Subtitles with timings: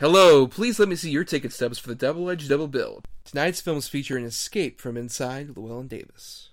[0.00, 3.02] Hello, please let me see your ticket stubs for the Double Edge Double Bill.
[3.26, 6.49] Tonight's films feature an escape from inside Llewellyn Davis.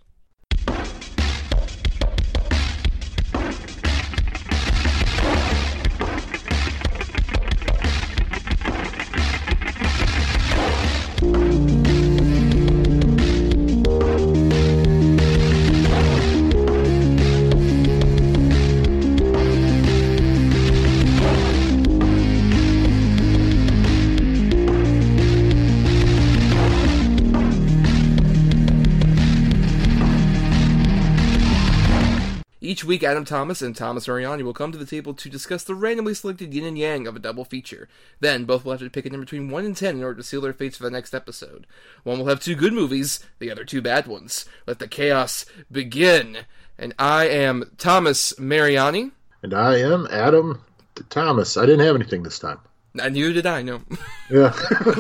[32.78, 35.74] Each week, Adam Thomas and Thomas Mariani will come to the table to discuss the
[35.74, 37.90] randomly selected yin and yang of a double feature.
[38.20, 40.24] Then, both will have to pick a number between 1 and 10 in order to
[40.24, 41.66] seal their fates for the next episode.
[42.04, 44.46] One will have two good movies, the other two bad ones.
[44.68, 46.46] Let the chaos begin!
[46.78, 49.10] And I am Thomas Mariani.
[49.42, 50.62] And I am Adam
[51.10, 51.58] Thomas.
[51.58, 52.60] I didn't have anything this time.
[53.02, 53.82] And neither did I, no.
[54.30, 54.56] Yeah.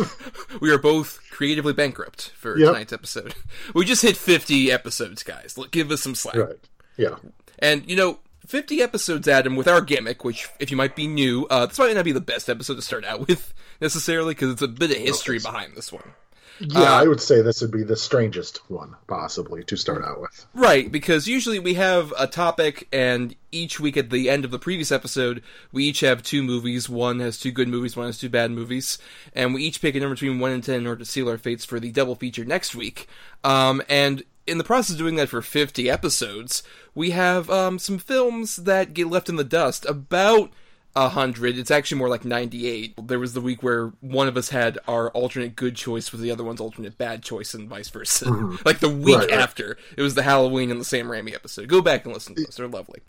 [0.62, 2.70] we are both creatively bankrupt for Yep.
[2.70, 3.36] tonight's episode.
[3.76, 5.60] We just hit 50 episodes, guys.
[5.60, 6.38] Look, Give us some slack.
[6.38, 6.58] right.
[6.98, 7.18] Yeah.
[7.60, 11.46] And, you know, 50 episodes, Adam, with our gimmick, which, if you might be new,
[11.50, 14.62] uh, this might not be the best episode to start out with, necessarily, because it's
[14.62, 16.12] a bit of history behind this one.
[16.60, 20.20] Yeah, Uh, I would say this would be the strangest one, possibly, to start out
[20.20, 20.48] with.
[20.56, 24.58] Right, because usually we have a topic, and each week at the end of the
[24.58, 26.90] previous episode, we each have two movies.
[26.90, 28.98] One has two good movies, one has two bad movies,
[29.36, 31.38] and we each pick a number between 1 and 10 in order to seal our
[31.38, 33.08] fates for the double feature next week.
[33.44, 36.64] Um, and in the process of doing that for 50 episodes,
[36.96, 39.86] we have um, some films that get left in the dust.
[39.86, 40.52] About
[40.96, 41.60] a hundred.
[41.60, 42.96] It's actually more like ninety-eight.
[43.08, 46.32] There was the week where one of us had our alternate good choice with the
[46.32, 48.32] other one's alternate bad choice, and vice versa.
[48.66, 49.40] like the week Right, right.
[49.40, 51.68] after, it was the Halloween and the Sam Raimi episode.
[51.68, 53.02] Go back and listen to those; they're lovely.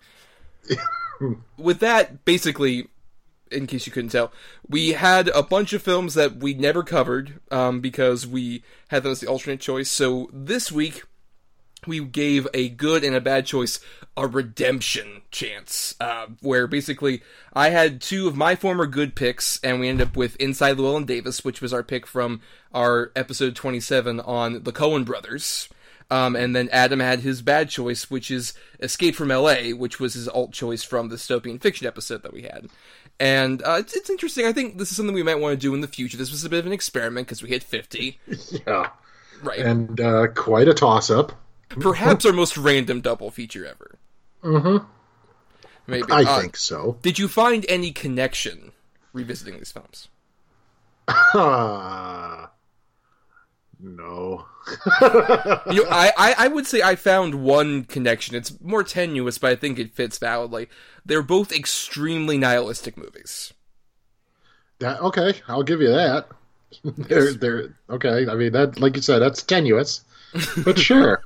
[1.57, 2.89] with that, basically,
[3.51, 4.33] in case you couldn't tell,
[4.69, 9.13] we had a bunch of films that we never covered um, because we had them
[9.13, 9.91] as the alternate choice.
[9.91, 11.05] So this week,
[11.87, 13.81] we gave a good and a bad choice
[14.17, 17.23] a redemption chance, uh, where basically
[17.53, 21.05] I had two of my former good picks, and we ended up with Inside Llewellyn
[21.05, 22.41] Davis, which was our pick from
[22.75, 25.69] our episode 27 on the Coen brothers.
[26.11, 30.15] Um, and then Adam had his bad choice, which is Escape from L.A., which was
[30.15, 32.69] his alt choice from the dystopian fiction episode that we had.
[33.21, 34.47] And uh, it's, it's interesting.
[34.47, 36.17] I think this is something we might want to do in the future.
[36.17, 38.21] This was a bit of an experiment because we hit 50.
[38.67, 38.91] Yeah.
[39.43, 39.61] Right.
[39.61, 41.33] And uh, quite a toss up.
[41.69, 43.99] Perhaps our most random double feature ever.
[44.43, 44.85] Mm-hmm.
[45.87, 46.11] Maybe.
[46.11, 46.99] I Uh, think so.
[47.03, 48.73] Did you find any connection
[49.13, 50.09] revisiting these films?
[51.09, 52.47] Uh,
[53.81, 54.45] no.
[55.71, 58.35] You know, I, I, I would say I found one connection.
[58.37, 60.69] It's more tenuous, but I think it fits validly.
[61.07, 63.55] They're both extremely nihilistic movies.
[64.81, 66.29] That, okay, I'll give you that.
[66.85, 70.05] they're, they're, okay, I mean, that, like you said, that's tenuous.
[70.65, 71.23] But sure.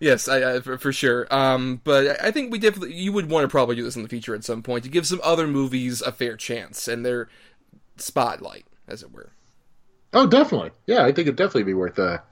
[0.00, 1.26] Yes, I, I for, for sure.
[1.30, 4.08] Um, but I think we definitely you would want to probably do this in the
[4.08, 7.28] future at some point to give some other movies a fair chance and their
[7.96, 9.32] spotlight, as it were.
[10.12, 10.70] oh, definitely.
[10.86, 12.22] Yeah, I think it'd definitely be worth a,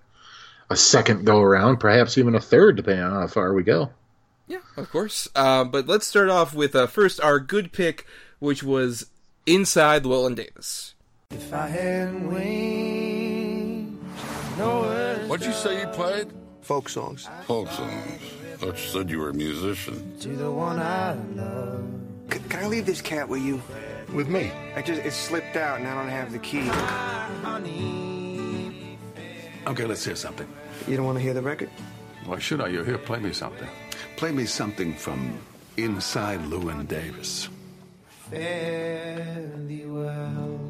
[0.71, 3.91] a second go around, perhaps even a third, depending on how far we go.
[4.49, 5.29] Yeah, of course.
[5.34, 8.06] Uh, but let's start off with uh, first our good pick,
[8.39, 9.06] which was
[9.47, 10.94] Inside Llewellyn Davis.
[11.31, 13.99] If I hadn't wings,
[14.59, 14.83] no
[15.27, 16.31] What'd you say you played?
[16.62, 17.28] Folk songs.
[17.47, 18.21] Folk songs.
[18.59, 20.17] Thought you said you were a musician.
[20.21, 21.84] to the one I love.
[22.33, 23.61] C- can I leave this cat with you?
[24.15, 24.50] With me?
[24.77, 26.71] I just it slipped out and I don't have the key.
[29.67, 30.47] Okay, let's hear something.
[30.87, 31.71] You don't want to hear the record?
[32.27, 32.69] Why should I?
[32.69, 32.99] You're here.
[32.99, 33.69] Play me something.
[34.17, 35.39] Play me something from
[35.77, 37.49] Inside Llewyn Davis.
[38.31, 40.61] Fare thee well.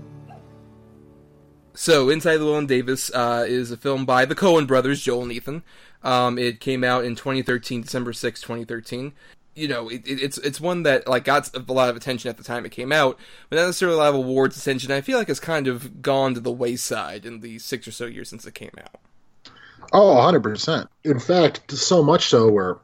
[1.83, 5.65] So, Inside Llewellyn Davis uh, is a film by the Coen brothers, Joel and Ethan.
[6.05, 9.13] Um, it came out in 2013, December 6, 2013.
[9.57, 12.37] You know, it, it, it's it's one that like got a lot of attention at
[12.37, 13.19] the time it came out,
[13.51, 14.93] but not necessarily a lot of awards attention.
[14.93, 18.07] I feel like it's kind of gone to the wayside in the six or so
[18.07, 19.01] years since it came out.
[19.93, 20.87] Oh, 100%.
[21.03, 22.79] In fact, so much so where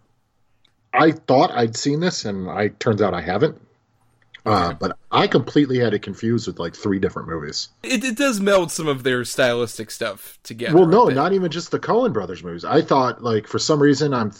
[0.92, 3.60] I thought I'd seen this, and I turns out I haven't.
[4.48, 7.68] Uh, but I completely had it confused with like three different movies.
[7.82, 10.74] It, it does meld some of their stylistic stuff together.
[10.74, 12.64] Well, no, not even just the Coen Brothers movies.
[12.64, 14.32] I thought like for some reason I'm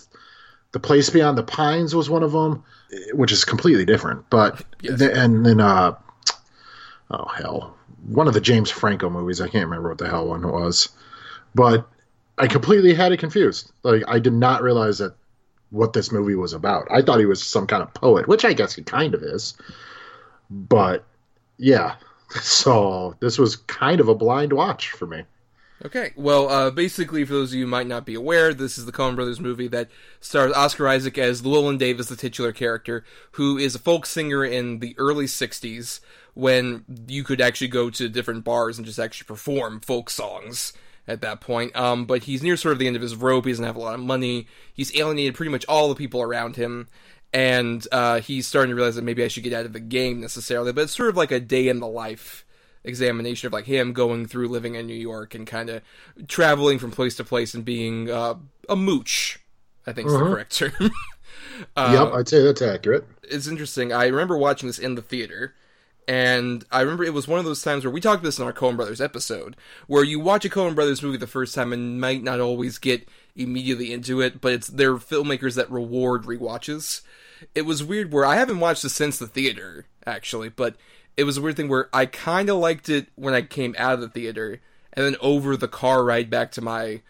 [0.72, 2.64] the Place Beyond the Pines was one of them,
[3.12, 4.31] which is completely different.
[4.31, 4.99] But Yes.
[4.99, 5.96] the, and then uh,
[7.10, 7.76] oh hell,
[8.06, 9.40] one of the James Franco movies.
[9.40, 10.88] I can't remember what the hell one it was,
[11.55, 11.87] but
[12.38, 13.72] I completely had it confused.
[13.82, 15.14] Like I did not realize that
[15.70, 16.88] what this movie was about.
[16.90, 19.55] I thought he was some kind of poet, which I guess he kind of is.
[20.50, 21.05] But
[21.56, 21.97] yeah,
[22.43, 25.25] So this was kind of a blind watch for me.
[25.85, 28.91] Okay, well, uh, basically, for those of you might not be aware, this is the
[28.91, 29.89] Coen Brothers movie that
[30.21, 34.81] stars Oscar Isaac as Llewellyn Davis, the titular character, who is a folk singer in
[34.81, 36.00] the early 60s
[36.35, 40.73] when you could actually go to different bars and just actually perform folk songs
[41.06, 41.75] at that point.
[41.77, 43.81] Um, but he's near sort of the end of his rope, he doesn't have a
[43.81, 46.89] lot of money, he's alienated pretty much all the people around him,
[47.33, 50.21] and uh, he's starting to realize that maybe I should get out of the game
[50.21, 52.45] necessarily, but it's sort of like a day in the life
[52.85, 55.83] examination of like him going through living in New York and kind of
[56.27, 58.35] traveling from place to place and being uh,
[58.69, 59.41] a mooch.
[59.87, 60.73] I think is the correct term.
[61.77, 63.07] uh, yep, I'd say that's accurate.
[63.23, 63.93] it's interesting.
[63.93, 65.55] I remember watching this in the theater,
[66.07, 68.45] and I remember it was one of those times where we talked about this in
[68.45, 72.01] our Coen Brothers episode, where you watch a Coen Brothers movie the first time and
[72.01, 77.02] might not always get immediately into it, but it's they're filmmakers that reward rewatches.
[77.55, 80.76] It was weird where I haven't watched this since the theater actually, but
[81.17, 83.94] it was a weird thing where I kind of liked it when I came out
[83.94, 84.61] of the theater,
[84.93, 87.02] and then over the car ride back to my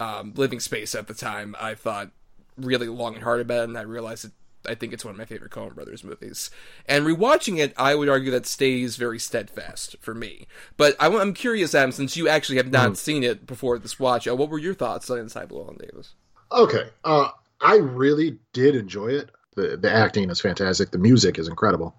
[0.00, 2.10] um, living space at the time, I thought
[2.56, 4.32] really long and hard about it, and I realized it.
[4.66, 6.50] I think it's one of my favorite Coen Brothers movies.
[6.86, 10.46] And rewatching it, I would argue that stays very steadfast for me.
[10.76, 14.28] But I, am curious, Adam, since you actually have not seen it before this watch,
[14.28, 16.14] uh, what were your thoughts on Inside Llewellyn Davis?
[16.52, 17.30] Okay, uh,
[17.60, 19.30] I really did enjoy it.
[19.54, 20.90] The the acting is fantastic.
[20.90, 21.94] The music is incredible.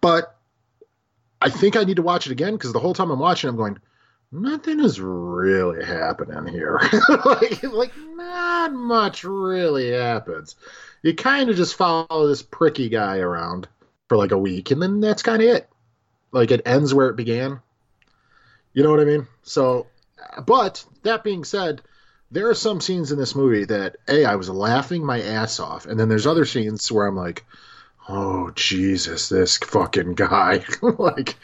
[0.00, 0.36] But
[1.40, 3.56] I think I need to watch it again because the whole time I'm watching, I'm
[3.56, 3.78] going,
[4.32, 6.80] nothing is really happening here.
[7.24, 10.56] like, like not much really happens.
[11.02, 13.68] You kind of just follow this pricky guy around
[14.08, 15.68] for like a week, and then that's kind of it.
[16.32, 17.60] Like it ends where it began.
[18.72, 19.26] You know what I mean?
[19.42, 19.86] So,
[20.44, 21.80] but that being said,
[22.30, 25.86] there are some scenes in this movie that a I was laughing my ass off,
[25.86, 27.44] and then there's other scenes where I'm like,
[28.08, 31.36] oh Jesus, this fucking guy, like.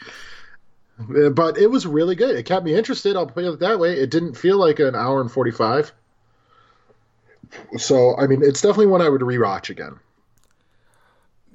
[0.99, 2.35] Uh, but it was really good.
[2.35, 3.15] It kept me interested.
[3.15, 3.93] I'll put it that way.
[3.93, 5.91] It didn't feel like an hour and forty five.
[7.77, 9.99] So I mean, it's definitely one I would rewatch again.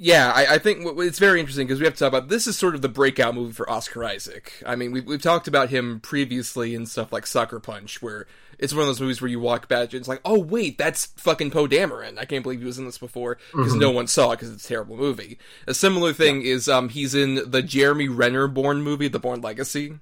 [0.00, 2.56] Yeah, I, I think it's very interesting because we have to talk about this is
[2.56, 4.52] sort of the breakout movie for Oscar Isaac.
[4.64, 8.72] I mean, we've, we've talked about him previously in stuff like Sucker Punch, where it's
[8.72, 11.50] one of those movies where you walk back and it's like, oh wait, that's fucking
[11.50, 12.18] Poe Dameron.
[12.18, 14.64] I can't believe he was in this before because no one saw it because it's
[14.64, 15.38] a terrible movie.
[15.66, 19.98] A similar thing is um, he's in the Jeremy Renner Bourne movie, The Bourne Legacy,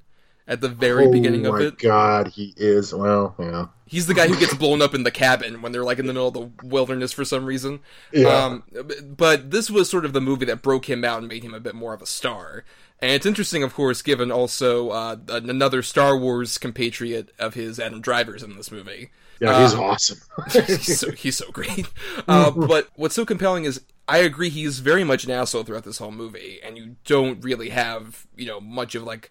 [0.48, 1.78] at the very oh beginning of my it.
[1.78, 2.94] God, he is.
[2.94, 3.66] Well, yeah.
[3.84, 6.12] He's the guy who gets blown up in the cabin when they're like in the
[6.12, 7.80] middle of the wilderness for some reason.
[8.12, 8.28] Yeah.
[8.28, 8.62] Um,
[9.04, 11.60] but this was sort of the movie that broke him out and made him a
[11.60, 12.64] bit more of a star.
[13.00, 18.00] And it's interesting, of course, given also uh, another Star Wars compatriot of his, Adam
[18.00, 19.10] Driver's in this movie.
[19.40, 20.18] Yeah, he's Uh, awesome.
[20.52, 21.88] he's, so, he's so great.
[22.26, 25.98] Uh, but what's so compelling is I agree he's very much an asshole throughout this
[25.98, 29.30] whole movie, and you don't really have you know much of like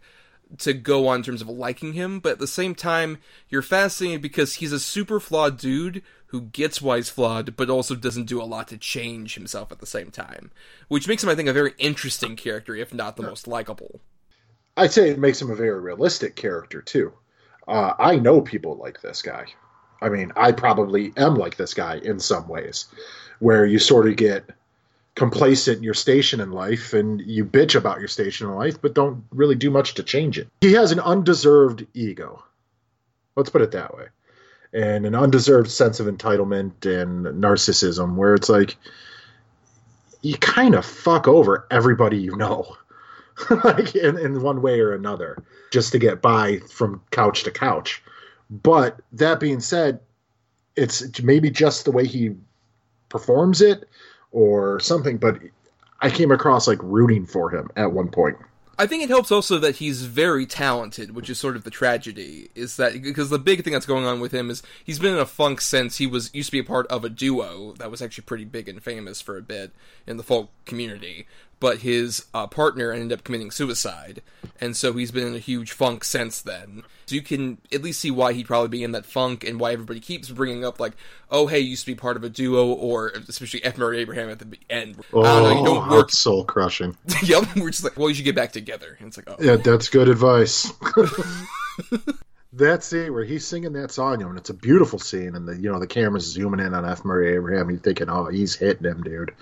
[0.60, 2.20] to go on in terms of liking him.
[2.20, 3.18] But at the same time,
[3.50, 6.04] you're fascinated because he's a super flawed dude
[6.36, 9.80] who gets why he's flawed, but also doesn't do a lot to change himself at
[9.80, 10.52] the same time,
[10.90, 14.02] which makes him, I think, a very interesting character, if not the most likable.
[14.76, 17.14] I'd say it makes him a very realistic character too.
[17.66, 19.46] Uh, I know people like this guy.
[20.02, 22.88] I mean, I probably am like this guy in some ways,
[23.40, 24.50] where you sort of get
[25.16, 28.94] complacent in your station in life and you bitch about your station in life, but
[28.94, 30.50] don't really do much to change it.
[30.60, 32.44] He has an undeserved ego.
[33.38, 34.08] Let's put it that way.
[34.76, 38.76] And an undeserved sense of entitlement and narcissism, where it's like
[40.22, 42.76] you kind of fuck over everybody you know.
[43.64, 48.02] like in, in one way or another, just to get by from couch to couch.
[48.50, 50.00] But that being said,
[50.76, 52.32] it's maybe just the way he
[53.10, 53.88] performs it
[54.32, 55.40] or something, but
[56.02, 58.38] I came across like rooting for him at one point.
[58.78, 62.50] I think it helps also that he's very talented, which is sort of the tragedy.
[62.56, 65.20] Is that because the big thing that's going on with him is he's been in
[65.20, 68.02] a funk since he was used to be a part of a duo that was
[68.02, 69.72] actually pretty big and famous for a bit
[70.06, 71.26] in the folk community.
[71.60, 74.22] But his uh, partner ended up committing suicide,
[74.60, 76.84] and so he's been in a huge funk since then.
[77.06, 79.72] So you can at least see why he'd probably be in that funk, and why
[79.72, 80.94] everybody keeps bringing up like,
[81.32, 83.78] "Oh, hey, you used to be part of a duo," or especially F.
[83.78, 84.98] Murray Abraham at the end.
[85.14, 86.12] Oh, I don't know, you don't work.
[86.12, 86.98] soul crushing.
[87.24, 88.98] yep, we're just like, well, you should get back together.
[89.00, 90.72] And it's like, oh, Yeah, that's good advice.
[92.54, 95.48] that scene where he's singing that song, you know, and it's a beautiful scene, and
[95.48, 97.06] the you know the camera's zooming in on F.
[97.06, 97.70] Murray Abraham.
[97.70, 99.34] You're thinking, oh, he's hitting him, dude.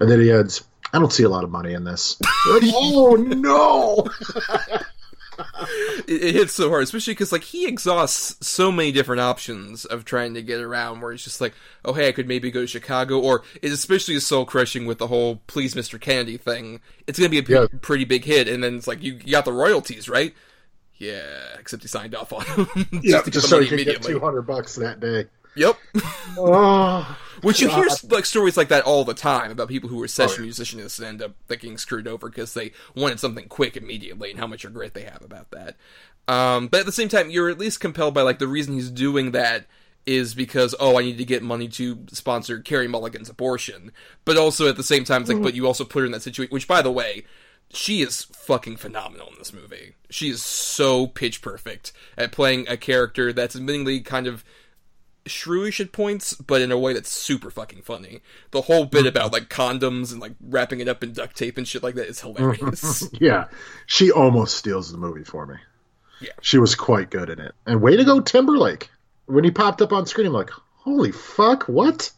[0.00, 2.16] And then he adds, I don't see a lot of money in this.
[2.48, 4.06] Like, oh no!
[6.06, 10.04] it, it hits so hard, especially because like he exhausts so many different options of
[10.04, 11.00] trying to get around.
[11.00, 14.14] Where it's just like, oh hey, I could maybe go to Chicago, or it especially
[14.14, 16.00] is soul crushing with the whole "Please, Mr.
[16.00, 16.80] Kennedy" thing.
[17.06, 17.66] It's gonna be a p- Yeah.
[17.82, 20.32] pretty big hit, and then it's like you, you got the royalties, right?
[20.96, 22.88] Yeah, except he signed off on them.
[23.02, 25.26] Yeah, to get just the so money he can get two hundred bucks that day.
[25.56, 25.76] Yep.
[26.36, 30.08] Oh, Which you hear like stories like that all the time about people who were
[30.08, 30.46] session Oh, yeah.
[30.46, 34.40] musicians and end up like, getting screwed over because they wanted something quick immediately and
[34.40, 35.76] how much regret they have about that.
[36.26, 38.90] Um, but at the same time, you're at least compelled by like the reason he's
[38.90, 39.66] doing that
[40.06, 43.92] is because oh I need to get money to sponsor Carey Mulligan's abortion,
[44.24, 46.22] but also at the same time it's like but you also put her in that
[46.22, 46.52] situation.
[46.52, 47.24] Which by the way,
[47.72, 49.94] she is fucking phenomenal in this movie.
[50.10, 54.44] She is so pitch perfect at playing a character that's admittingly kind of
[55.24, 58.20] shrewish at points, but in a way that's super fucking funny.
[58.50, 59.08] The whole bit mm.
[59.08, 62.08] about like condoms and like wrapping it up in duct tape and shit like that
[62.08, 63.08] is hilarious.
[63.20, 63.46] yeah,
[63.86, 65.56] she almost steals the movie for me.
[66.20, 66.32] Yeah.
[66.40, 67.54] she was quite good in it.
[67.66, 68.88] And way to go, Timberlake!
[69.26, 72.10] When he popped up on screen, I'm like, holy fuck, what?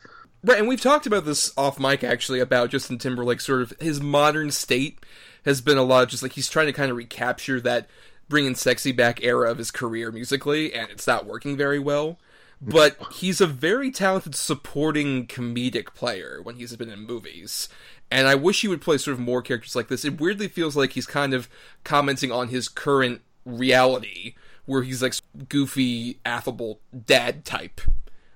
[0.46, 4.00] right, and we've talked about this off mic actually about Justin Timberlake sort of his
[4.00, 5.00] modern state
[5.44, 7.88] has been a lot of just like he's trying to kind of recapture that
[8.28, 12.18] bringing sexy back era of his career musically, and it's not working very well.
[12.60, 17.68] But he's a very talented supporting comedic player when he's been in movies.
[18.10, 20.04] And I wish he would play sort of more characters like this.
[20.04, 21.48] It weirdly feels like he's kind of
[21.84, 24.34] commenting on his current reality,
[24.64, 25.14] where he's like
[25.48, 27.80] goofy, affable dad type.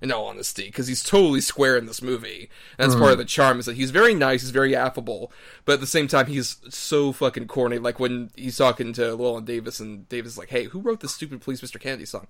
[0.02, 2.48] In all honesty, because he's totally square in this movie.
[2.78, 3.28] And that's part of the mm-hmm.
[3.28, 5.30] charm is that he's very nice, he's very affable,
[5.66, 7.76] but at the same time he's so fucking corny.
[7.76, 11.12] Like when he's talking to Llewellyn Davis, and Davis is like, "Hey, who wrote this
[11.12, 11.78] stupid Please Mr.
[11.78, 12.28] Kennedy song?"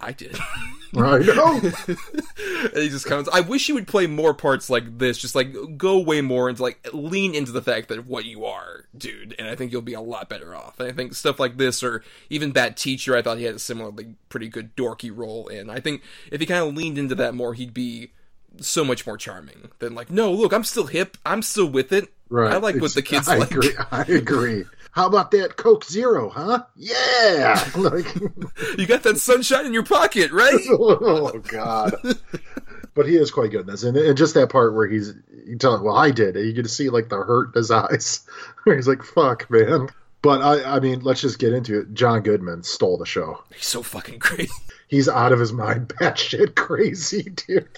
[0.00, 0.38] I did.
[0.96, 1.60] I know.
[1.60, 3.28] and he just comes.
[3.28, 5.18] I wish you would play more parts like this.
[5.18, 8.84] Just like go way more into like lean into the fact that what you are,
[8.96, 9.34] dude.
[9.38, 10.78] And I think you'll be a lot better off.
[10.80, 13.58] And I think stuff like this, or even Bad Teacher, I thought he had a
[13.58, 15.70] similarly pretty good dorky role in.
[15.70, 18.12] I think if he kind of leaned into that more, he'd be
[18.60, 21.16] so much more charming than like, no, look, I'm still hip.
[21.26, 22.08] I'm still with it.
[22.28, 22.52] Right.
[22.52, 23.50] I like what the kids I like.
[23.50, 23.74] Agree.
[23.90, 24.64] I agree.
[24.96, 26.64] How about that Coke Zero, huh?
[26.74, 27.62] Yeah.
[27.76, 28.06] Like,
[28.78, 30.54] You got that sunshine in your pocket, right?
[30.70, 31.94] oh God.
[32.94, 35.12] But he is quite good in this, and, and just that part where he's
[35.44, 37.70] you tell well I did, and you get to see like the hurt in his
[37.70, 38.26] eyes,
[38.64, 39.88] where he's like fuck man.
[40.22, 41.92] But I, I mean, let's just get into it.
[41.92, 43.44] John Goodman stole the show.
[43.54, 44.50] He's so fucking crazy.
[44.88, 47.68] He's out of his mind, batshit crazy, dude.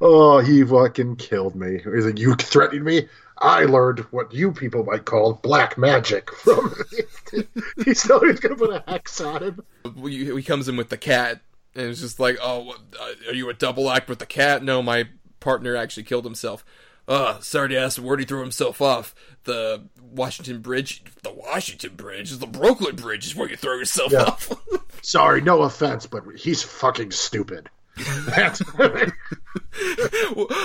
[0.00, 1.80] Oh, he fucking killed me.
[1.82, 3.08] He's like, you threatened me.
[3.38, 6.74] I learned what you people might call black magic from.
[7.32, 7.48] Him.
[7.84, 9.62] He's still he's gonna put a hex on him.
[10.04, 11.40] he, he comes in with the cat,
[11.74, 14.62] and it's just like, oh, uh, are you a double act with the cat?
[14.62, 15.08] No, my
[15.40, 16.64] partner actually killed himself.
[17.06, 19.14] Uh, sorry to ask, where'd he throw himself off?
[19.44, 21.02] The Washington Bridge?
[21.22, 22.30] The Washington Bridge?
[22.32, 24.22] Is The Brooklyn Bridge is where you throw yourself Yeah.
[24.22, 24.50] off.
[25.02, 27.68] Sorry, no offense, but he's fucking stupid.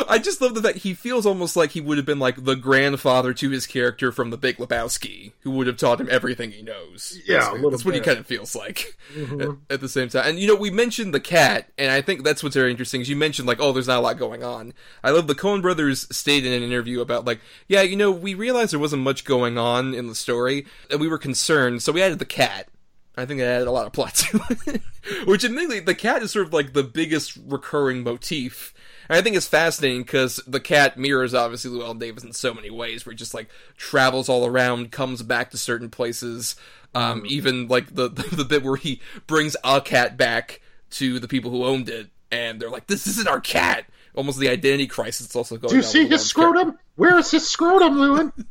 [0.09, 2.55] I just love the fact he feels almost like he would have been like the
[2.55, 6.63] grandfather to his character from The Big Lebowski, who would have taught him everything he
[6.63, 7.19] knows.
[7.25, 8.01] Yeah, That's, what he bit.
[8.01, 8.03] Mm-hmm.
[8.03, 10.27] kind of feels like at, at the same time.
[10.27, 13.01] And you know, we mentioned the cat, and I think that's what's very interesting.
[13.01, 14.73] Is you mentioned like, oh, there's not a lot going on.
[15.03, 18.33] I love the Coen Brothers stated in an interview about like, yeah, you know, we
[18.33, 22.01] realized there wasn't much going on in the story, and we were concerned, so we
[22.01, 22.67] added the cat.
[23.19, 24.81] I think it added a lot of plot to it.
[25.27, 28.73] Which, admittedly, the cat is sort of like the biggest recurring motif.
[29.09, 32.69] And I think it's fascinating because the cat mirrors obviously Llewellyn Davis in so many
[32.69, 36.55] ways, where he just like travels all around, comes back to certain places.
[36.95, 40.61] Um, even like the, the the bit where he brings a cat back
[40.91, 43.85] to the people who owned it, and they're like, "This isn't our cat."
[44.15, 45.69] Almost the identity crisis that's also going.
[45.69, 46.79] Do you see with his Llewellyn's scrotum?
[46.95, 48.45] Where is his scrotum, Llewyn?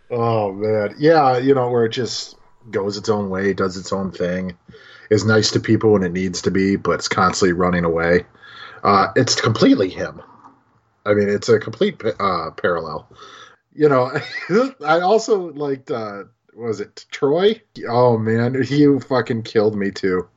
[0.10, 2.37] oh man, yeah, you know where it just
[2.70, 4.56] goes its own way, does its own thing,
[5.10, 8.26] is nice to people when it needs to be, but it's constantly running away.
[8.82, 10.22] Uh, it's completely him.
[11.04, 13.08] I mean, it's a complete uh, parallel.
[13.72, 14.12] You know,
[14.84, 15.90] I also liked.
[15.90, 17.62] Uh, was it Troy?
[17.88, 20.28] Oh man, he fucking killed me too.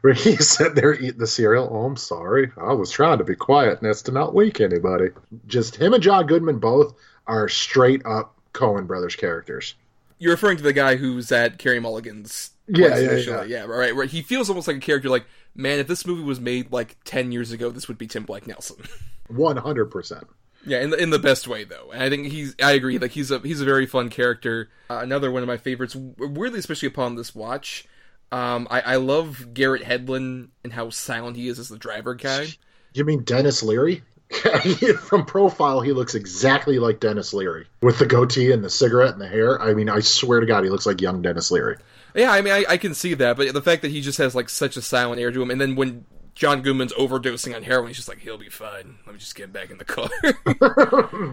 [0.00, 1.68] Where he's sitting there eating the cereal.
[1.70, 2.50] Oh, I'm sorry.
[2.56, 5.10] I was trying to be quiet and as to not wake anybody.
[5.46, 6.94] Just him and John Goodman both
[7.26, 9.74] are straight up Coen brothers characters.
[10.20, 12.50] You're referring to the guy who's at Carey Mulligan's.
[12.68, 14.08] Yeah, place yeah, yeah, right, right.
[14.08, 15.08] He feels almost like a character.
[15.08, 18.22] Like, man, if this movie was made like ten years ago, this would be Tim
[18.22, 18.76] Blake Nelson.
[19.26, 20.28] One hundred percent.
[20.64, 21.90] yeah, in the, in the best way though.
[21.92, 22.54] And I think he's.
[22.62, 22.98] I agree.
[22.98, 24.70] Like he's a he's a very fun character.
[24.88, 25.96] Uh, another one of my favorites.
[25.96, 27.86] Weirdly, especially upon this watch,
[28.30, 32.48] um, I, I love Garrett Hedlund and how silent he is as the driver guy.
[32.92, 34.02] You mean Denis Leary?
[35.00, 39.20] From profile, he looks exactly like Denis Leary with the goatee and the cigarette and
[39.20, 39.60] the hair.
[39.60, 41.76] I mean, I swear to God, he looks like young Denis Leary.
[42.14, 44.34] Yeah, I mean, I, I can see that, but the fact that he just has
[44.34, 47.88] like such a silent air to him, and then when John Goodman's overdosing on heroin,
[47.88, 48.98] he's just like, he'll be fine.
[49.04, 50.08] Let me just get back in the car.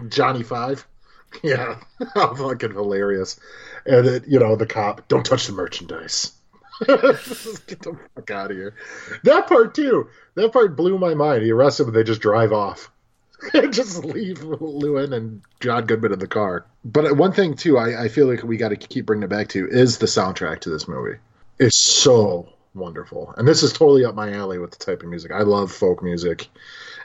[0.08, 0.86] Johnny Five.
[1.42, 1.80] Yeah,
[2.14, 3.38] how fucking hilarious.
[3.86, 6.32] And it, you know, the cop, don't touch the merchandise.
[6.86, 8.74] Get the fuck out of here.
[9.24, 10.08] That part too.
[10.34, 11.42] That part blew my mind.
[11.42, 12.90] He arrests him and they just drive off.
[13.70, 16.66] just leave Llewyn and John Goodman in the car.
[16.84, 19.48] But one thing too, I, I feel like we got to keep bringing it back
[19.50, 21.18] to is the soundtrack to this movie.
[21.58, 25.32] It's so wonderful, and this is totally up my alley with the type of music.
[25.32, 26.48] I love folk music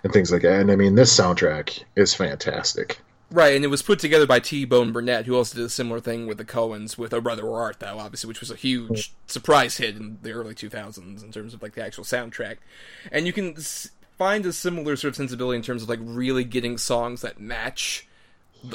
[0.04, 0.62] and things like that.
[0.62, 3.00] And I mean, this soundtrack is fantastic.
[3.34, 6.00] Right, and it was put together by T Bone Burnett, who also did a similar
[6.00, 9.12] thing with the Coens with "O Brother Where Art Thou," obviously, which was a huge
[9.26, 12.58] surprise hit in the early 2000s in terms of like the actual soundtrack.
[13.12, 13.56] And you can
[14.20, 18.08] find a similar sort of sensibility in terms of like really getting songs that match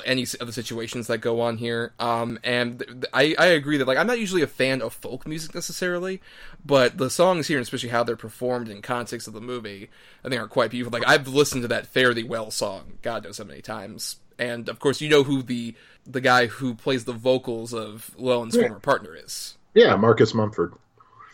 [0.04, 1.92] any of the situations that go on here.
[2.00, 4.92] Um, and th- th- I, I agree that like I'm not usually a fan of
[4.92, 6.20] folk music necessarily,
[6.66, 9.88] but the songs here, especially how they're performed in context of the movie,
[10.24, 10.98] I think are quite beautiful.
[10.98, 14.16] Like I've listened to that "Fare Thee Well" song, God knows how many times.
[14.38, 15.74] And of course, you know who the
[16.06, 19.56] the guy who plays the vocals of Llewellyn's former partner is.
[19.74, 20.74] Yeah, Marcus Mumford.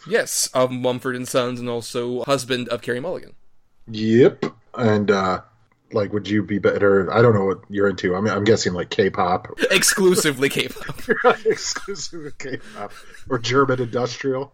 [0.07, 3.35] Yes, of Mumford and Sons, and also husband of Carey Mulligan.
[3.89, 4.45] Yep.
[4.75, 5.43] And uh
[5.93, 8.17] like would you be better I don't know what you're into.
[8.17, 9.49] I mean I'm guessing like K pop.
[9.71, 11.01] Exclusively K-pop.
[11.47, 12.93] Exclusive of K pop.
[13.29, 14.53] Or German industrial.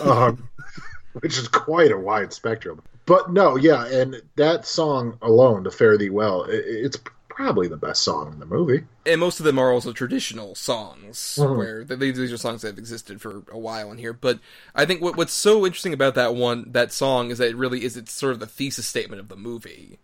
[0.00, 0.48] Um
[1.20, 2.82] which is quite a wide spectrum.
[3.06, 6.98] But no, yeah, and that song alone, to Fare Thee Well, i it's
[7.40, 8.84] probably the best song in the movie.
[9.06, 11.56] and most of them are also traditional songs Mhm.
[11.56, 14.38] where these are songs that have existed for a while in here but
[14.74, 17.82] i think what, what's so interesting about that one that song is that it really
[17.84, 19.98] is it's sort of the thesis statement of the movie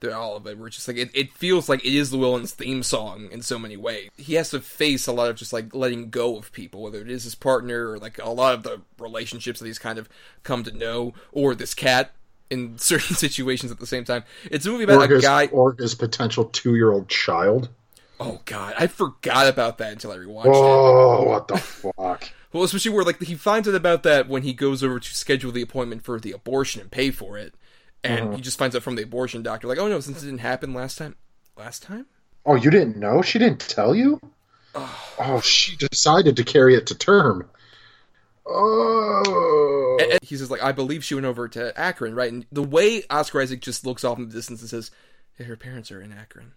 [0.00, 2.52] They're all of it where it's just like it, it feels like it is llewellyn's
[2.52, 5.74] theme song in so many ways he has to face a lot of just like
[5.74, 8.82] letting go of people whether it is his partner or like a lot of the
[8.98, 10.08] relationships that he's kind of
[10.42, 12.12] come to know or this cat
[12.52, 15.72] in certain situations at the same time it's a movie about Or a guy or
[15.74, 17.68] his potential two year old child.
[18.20, 22.30] oh god i forgot about that until i rewatched it Oh, what the fuck?
[22.52, 25.52] Well, especially where like he finds out about that when he goes over to schedule
[25.52, 27.54] the appointment for the abortion and pay for it,
[28.04, 28.34] and Mhm.
[28.36, 30.74] he just finds out from the abortion doctor like, oh no, since it didn't happen
[30.74, 31.16] last time,
[31.56, 32.04] last time.
[32.44, 33.22] Oh, you didn't know?
[33.22, 34.20] She didn't tell you?
[34.74, 37.48] Oh, she decided to carry it to term.
[38.46, 39.96] Oh.
[40.00, 42.32] And, and he says like, I believe she went over to Akron, right?
[42.32, 44.90] And the way Oscar Isaac just looks off in the distance and says,
[45.38, 46.52] yeah, her parents are in Akron.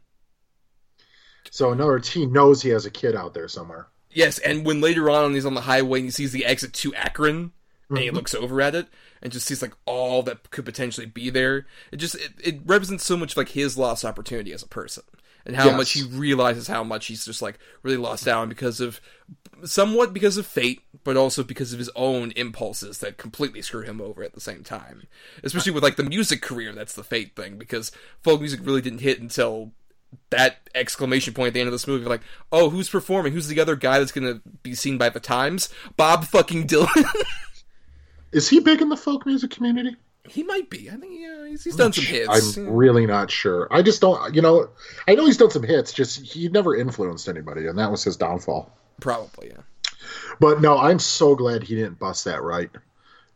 [1.52, 3.88] So, in other words, he knows he has a kid out there somewhere.
[4.12, 6.94] Yes, and when later on he's on the highway and he sees the exit to
[6.96, 7.52] Akron,
[7.90, 8.14] and he Mhm.
[8.14, 8.88] looks over at it
[9.22, 11.68] and just sees like all that could potentially be there.
[11.92, 15.04] It just it, it represents so much like his lost opportunity as a person
[15.46, 15.78] and how Yes.
[15.78, 19.00] much he realizes how much he's just like really lost out because of
[19.64, 24.02] somewhat because of fate, but also because of his own impulses that completely screw him
[24.02, 25.04] over at the same time.
[25.44, 29.00] Especially with like the music career, that's the fate thing because folk music really didn't
[29.02, 29.72] hit until
[30.30, 33.34] that exclamation point at the end of this movie, like, oh, who's performing?
[33.34, 35.70] Who's the other guy that's gonna be seen by the Times?
[35.98, 37.06] Bob fucking Dylan.
[38.32, 39.96] Is he big in the folk music community?
[40.28, 40.90] He might be.
[40.90, 42.58] I think yeah, he's, he's done some hits.
[42.58, 43.68] I'm really not sure.
[43.72, 44.70] I just don't, you know,
[45.08, 48.18] I know he's done some hits, just he never influenced anybody, and that was his
[48.18, 48.72] downfall.
[49.00, 49.62] Probably, yeah.
[50.40, 52.70] But no, I'm so glad he didn't bust that right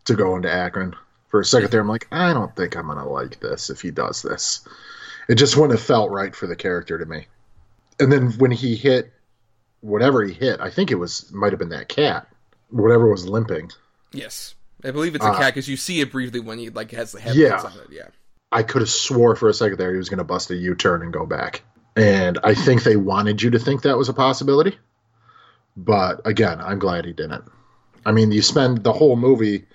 [0.05, 0.95] to go into Akron.
[1.27, 3.81] For a second there, I'm like, I don't think I'm going to like this if
[3.81, 4.67] he does this.
[5.27, 7.27] It just wouldn't have felt right for the character to me.
[7.99, 9.13] And then when he hit
[9.81, 12.27] whatever he hit, I think it was might have been that cat,
[12.69, 13.71] whatever was limping.
[14.11, 16.91] Yes, I believe it's a Uh, cat because you see it briefly when he like
[16.91, 17.69] has the headlights Yeah.
[17.69, 17.87] on it.
[17.91, 18.07] Yeah,
[18.51, 21.01] I could have swore for a second there he was going to bust a U-turn
[21.01, 21.61] and go back.
[21.95, 24.77] And I think they wanted you to think that was a possibility.
[25.75, 27.43] But again, I'm glad he didn't.
[28.05, 29.65] I mean, you spend the whole movie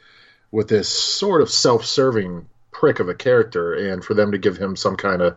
[0.50, 4.76] with this sort of self-serving prick of a character and for them to give him
[4.76, 5.36] some kind of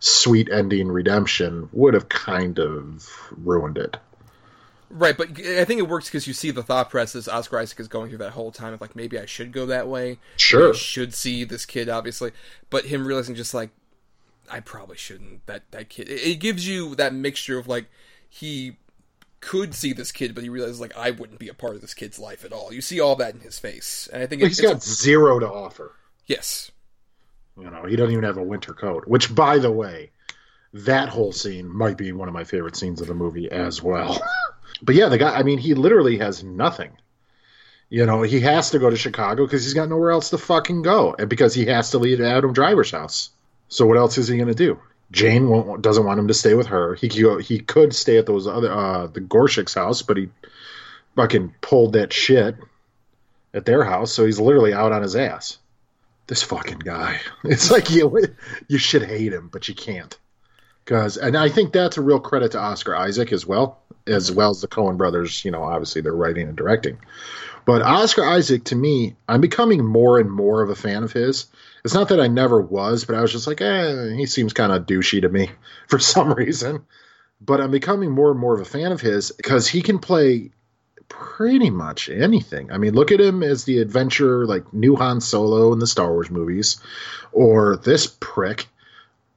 [0.00, 3.96] sweet ending redemption would have kind of ruined it.
[4.94, 5.16] Right.
[5.16, 8.08] But I think it works because you see the thought process Oscar Isaac is going
[8.08, 10.18] through that whole time of like maybe I should go that way.
[10.36, 10.72] Sure.
[10.72, 12.32] Should see this kid obviously,
[12.70, 13.70] but him realizing just like
[14.50, 15.44] I probably shouldn't.
[15.46, 16.08] That that kid.
[16.08, 17.86] It, it gives you that mixture of like
[18.28, 18.76] he
[19.40, 21.92] could see this kid, but he realizes like I wouldn't be a part of this
[21.94, 22.72] kid's life at all.
[22.72, 25.38] You see all that in his face, and I think it, He's it's got zero
[25.38, 25.92] to offer.
[26.26, 26.70] yes,
[27.58, 29.06] You know, he doesn't even have a winter coat.
[29.06, 30.10] Which, by the way,
[30.72, 34.18] that whole scene might be one of my favorite scenes of the movie as well.
[34.84, 35.34] but yeah, the guy.
[35.34, 36.92] I mean, he literally has nothing.
[37.88, 40.82] You know, he has to go to Chicago because he's got nowhere else to fucking
[40.82, 43.30] go, and because he has to leave Adam Driver's house.
[43.68, 44.78] So what else is he going to do?
[45.10, 46.94] Jane won't, doesn't want him to stay with her.
[46.94, 47.08] He
[47.42, 50.28] he could stay at those other uh, the Gorshik's house, but he
[51.14, 52.56] fucking pulled that shit
[53.52, 55.58] at their house, so he's literally out on his ass.
[56.26, 57.20] This fucking guy.
[57.44, 58.34] It's like you
[58.66, 60.18] you should hate him, but you can't.
[60.86, 64.50] Cause and I think that's a real credit to Oscar Isaac as well, as well
[64.50, 66.98] as the Coen brothers, you know, obviously they're writing and directing.
[67.64, 71.46] But Oscar Isaac to me, I'm becoming more and more of a fan of his.
[71.84, 74.72] It's not that I never was, but I was just like, eh, he seems kind
[74.72, 75.50] of douchey to me
[75.88, 76.84] for some reason.
[77.40, 80.50] But I'm becoming more and more of a fan of his because he can play
[81.08, 82.72] pretty much anything.
[82.72, 86.10] I mean, look at him as the adventure, like new Han Solo in the Star
[86.10, 86.78] Wars movies,
[87.32, 88.66] or this prick,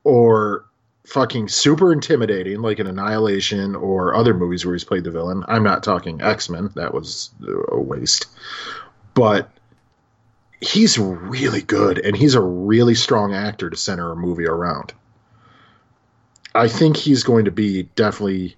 [0.03, 0.65] or
[1.07, 5.45] fucking super intimidating, like in Annihilation or other movies where he's played the villain.
[5.47, 7.31] I'm not talking X Men, that was
[7.69, 8.27] a waste.
[9.13, 9.49] But
[10.59, 14.93] he's really good, and he's a really strong actor to center a movie around.
[16.53, 18.57] I think he's going to be definitely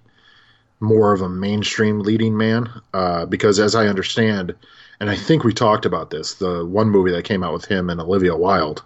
[0.80, 4.56] more of a mainstream leading man uh, because, as I understand,
[4.98, 7.90] and I think we talked about this, the one movie that came out with him
[7.90, 8.82] and Olivia Wilde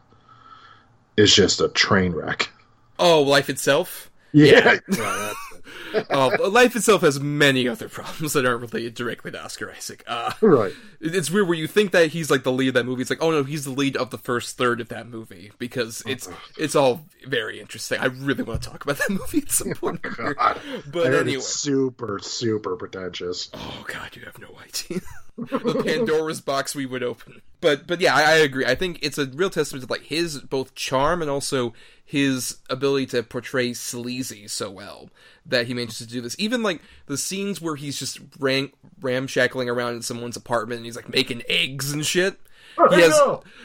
[1.17, 2.51] is just a train wreck.
[2.99, 4.11] Oh, life itself.
[4.33, 4.79] Yeah,
[6.11, 10.03] uh, life itself has many other problems that aren't related directly to Oscar Isaac.
[10.07, 10.73] Uh, right.
[11.01, 13.03] It's weird where you think that he's like the lead of that movie.
[13.03, 16.03] It's like, oh no, he's the lead of the first third of that movie because
[16.07, 16.29] it's
[16.59, 18.01] it's all very interesting.
[18.01, 20.03] I really want to talk about that movie at some point.
[20.03, 20.61] God.
[20.91, 23.51] but anyway, it's super, super pretentious.
[23.55, 25.01] oh god, you have no idea.
[25.37, 27.43] the Pandora's box we would open.
[27.61, 28.67] But but yeah, I, I agree.
[28.67, 31.73] I think it's a real testament to like his both charm and also
[32.05, 35.09] his ability to portray sleazy so well
[35.47, 36.37] that he manages to do this.
[36.39, 40.97] Even like the scenes where he's just ram- ramshackling around in someone's apartment and he's
[40.97, 42.39] like making eggs and shit.
[42.77, 43.21] Oh, he has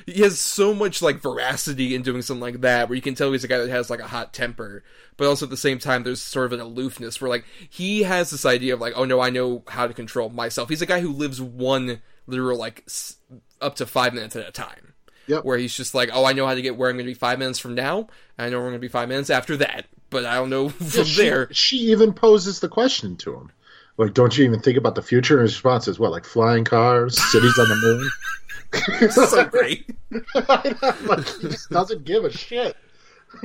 [0.05, 3.31] he has so much like veracity in doing something like that, where you can tell
[3.31, 4.83] he's a guy that has like a hot temper,
[5.17, 8.29] but also at the same time there's sort of an aloofness where like he has
[8.29, 10.69] this idea of like, oh no, I know how to control myself.
[10.69, 13.15] He's a guy who lives one literal like s-
[13.59, 14.88] up to five minutes at a time.
[15.29, 15.45] Yep.
[15.45, 17.13] Where he's just like, oh, I know how to get where I'm going to be
[17.13, 17.99] five minutes from now.
[17.99, 20.49] and I know where I'm going to be five minutes after that, but I don't
[20.49, 21.53] know from she, there.
[21.53, 23.51] She even poses the question to him.
[23.97, 25.35] Like, don't you even think about the future?
[25.35, 29.11] And his response is, what, like flying cars, cities on the moon?
[29.11, 29.95] so great.
[30.47, 32.75] like, he just doesn't give a shit.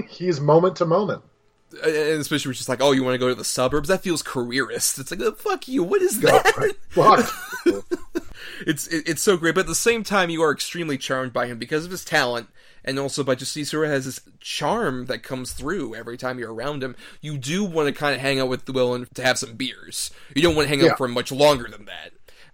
[0.08, 1.22] He's moment to moment.
[1.82, 4.22] And especially when just like, "Oh, you want to go to the suburbs?" That feels
[4.22, 4.98] careerist.
[4.98, 5.82] It's like, oh, "Fuck you!
[5.82, 7.30] What is that?" Fuck.
[8.66, 11.46] it's it, it's so great, but at the same time, you are extremely charmed by
[11.46, 12.48] him because of his talent,
[12.84, 16.82] and also by just he has this charm that comes through every time you're around
[16.82, 16.96] him.
[17.20, 20.10] You do want to kind of hang out with Will and to have some beers.
[20.34, 20.92] You don't want to hang Yeah.
[20.92, 22.12] out for much longer than that.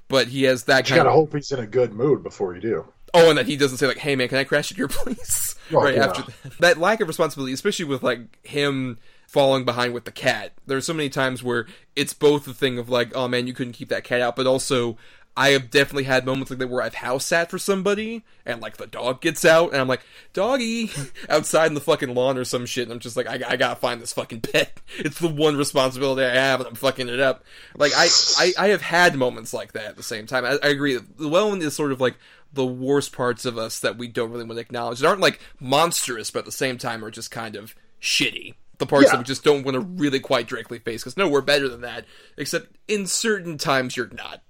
[0.09, 2.55] But he has that You kind gotta of hope he's in a good mood before
[2.55, 2.85] you do.
[3.15, 5.55] Oh, and that he doesn't say like, "Hey man, can I crash at your place?"
[5.73, 6.07] Oh, right yeah.
[6.07, 6.59] after that.
[6.59, 8.99] that lack of responsibility, especially with like him
[9.31, 10.53] falling behind with the cat.
[10.67, 13.75] There's so many times where it's both the thing of like, "Oh man, you couldn't
[13.75, 14.97] keep that cat out," but also
[15.37, 18.77] I have definitely had moments like that where I've house sat for somebody and like
[18.77, 20.91] the dog gets out and I'm like, "Doggy,"
[21.29, 23.77] outside in the fucking lawn or some shit, and I'm just like, I, I gotta
[23.77, 24.81] find this fucking pet.
[24.99, 27.45] It's the one responsibility I have, and I'm fucking it up.
[27.77, 30.45] Like I, I, I have had moments like that at the same time.
[30.45, 30.99] I, I agree.
[31.17, 32.17] Llewellyn is sort of like
[32.53, 35.03] the worst parts of us that we don't really want to acknowledge.
[35.05, 38.55] Aren't like monstrous, but at the same time are just kind of shitty.
[38.81, 39.13] The parts Yeah.
[39.13, 41.83] that we just don't want to really quite directly face because no, we're better than
[41.83, 42.07] that.
[42.37, 44.43] Except in certain times you're not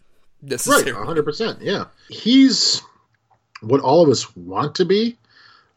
[0.67, 1.61] Right, hundred percent.
[1.61, 2.81] Yeah, he's
[3.61, 5.19] what all of us want to be,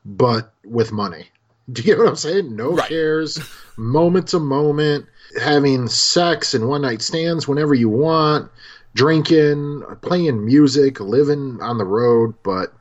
[0.05, 1.27] but with money.
[1.69, 2.55] Do you get what I'm saying?
[2.55, 2.87] No Right.
[2.87, 3.39] cares,
[3.75, 5.05] moment to moment,
[5.41, 8.49] having sex and one night stands whenever you want,
[8.95, 12.71] drinking, playing music, living on the road, but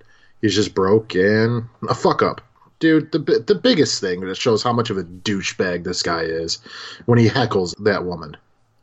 [0.40, 2.40] he's just broke and a fuck up.
[2.82, 6.58] Dude, the the biggest thing that shows how much of a douchebag this guy is
[7.06, 8.36] when he heckles that woman.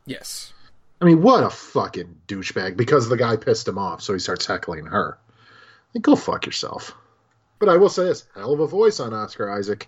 [0.06, 0.54] Yes.
[1.02, 4.46] I mean, what a fucking douchebag because the guy pissed him off, so he starts
[4.46, 5.18] heckling her.
[5.94, 6.94] Like, go fuck yourself.
[7.58, 9.86] But I will say this hell of a voice on Oscar Isaac.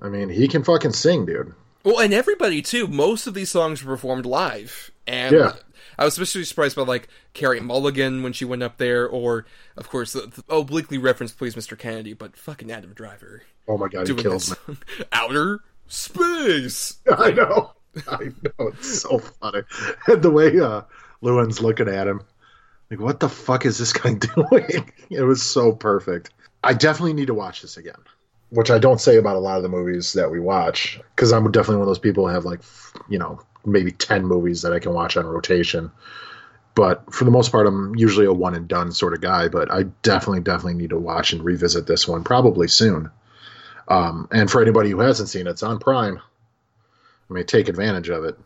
[0.00, 1.52] I mean, he can fucking sing, dude.
[1.84, 2.86] Well, and everybody too.
[2.86, 5.52] Most of these songs were performed live, and Yeah.
[5.98, 9.88] I was especially surprised by like Carey Mulligan when she went up there, or of
[9.88, 11.78] course the, the obliquely referenced "Please, Mr.
[11.78, 14.76] Kennedy," but fucking Adam Driver Oh my god, he kills me.
[15.12, 16.98] Outer space.
[17.18, 17.72] I know.
[18.08, 18.68] I know.
[18.68, 19.62] It's so funny.
[20.06, 20.82] And the way uh,
[21.20, 22.22] Llewyn's looking at him,
[22.90, 24.92] like, what the fuck is this guy doing?
[25.10, 26.30] it was so perfect.
[26.62, 27.94] I definitely need to watch this again,
[28.50, 31.50] which I don't say about a lot of the movies that we watch, because I'm
[31.50, 32.60] definitely one of those people who have, like,
[33.08, 35.90] you know, maybe 10 movies that I can watch on rotation.
[36.74, 39.70] But for the most part, I'm usually a one and done sort of guy, but
[39.70, 43.10] I definitely, definitely need to watch and revisit this one probably soon.
[43.88, 46.20] Um, and for anybody who hasn't seen it, it's on Prime.
[47.28, 48.38] I mean, take advantage of it.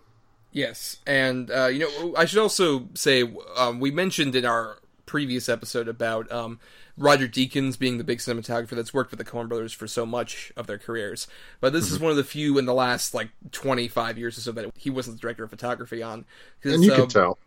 [0.52, 3.22] Yes, and uh, you know, I should also say
[3.56, 4.78] um, we mentioned in our
[5.11, 6.61] previous episode about um,
[6.96, 10.53] Roger Deakins being the big cinematographer that's worked with the Coen Brothers for so much
[10.57, 11.27] of their careers,
[11.61, 14.40] but this is one of the few in the last like twenty five years or
[14.40, 16.27] so that he wasn't the director of photography on.
[16.62, 17.38] And you it's, can uh, tell.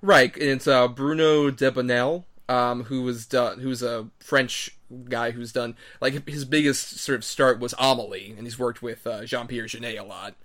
[0.00, 4.70] Right, and it's uh, Bruno Delbonnel, um, who was done, who's a French
[5.08, 9.08] guy who's done like his biggest sort of start was Amelie, and he's worked with
[9.08, 10.36] uh, Jean Pierre Jeunet a lot.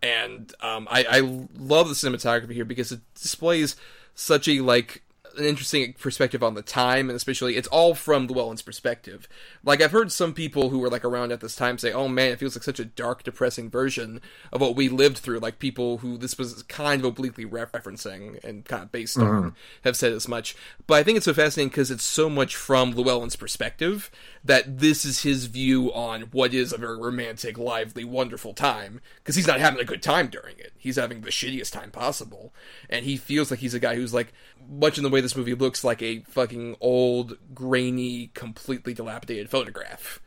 [0.00, 1.20] And um, I, I
[1.58, 3.74] love the cinematography here because it displays
[4.14, 5.02] such a like
[5.40, 9.26] an interesting perspective on the time, and especially it's all from Llewellyn's perspective.
[9.64, 12.32] Like I've heard some people who were like around at this time say, "Oh man,
[12.32, 14.20] it feels like such a dark, depressing version
[14.52, 18.64] of what we lived through." Like people who this was kind of obliquely referencing and
[18.64, 19.48] kind of based on mm-hmm.
[19.84, 20.54] have said as much.
[20.86, 24.10] But I think it's so fascinating because it's so much from Llewellyn's perspective
[24.44, 29.00] that this is his view on what is a very romantic, lively, wonderful time.
[29.16, 32.52] Because he's not having a good time during it; he's having the shittiest time possible,
[32.88, 34.32] and he feels like he's a guy who's like
[34.68, 40.20] much in the way this movie looks like a fucking old, grainy, completely dilapidated photograph.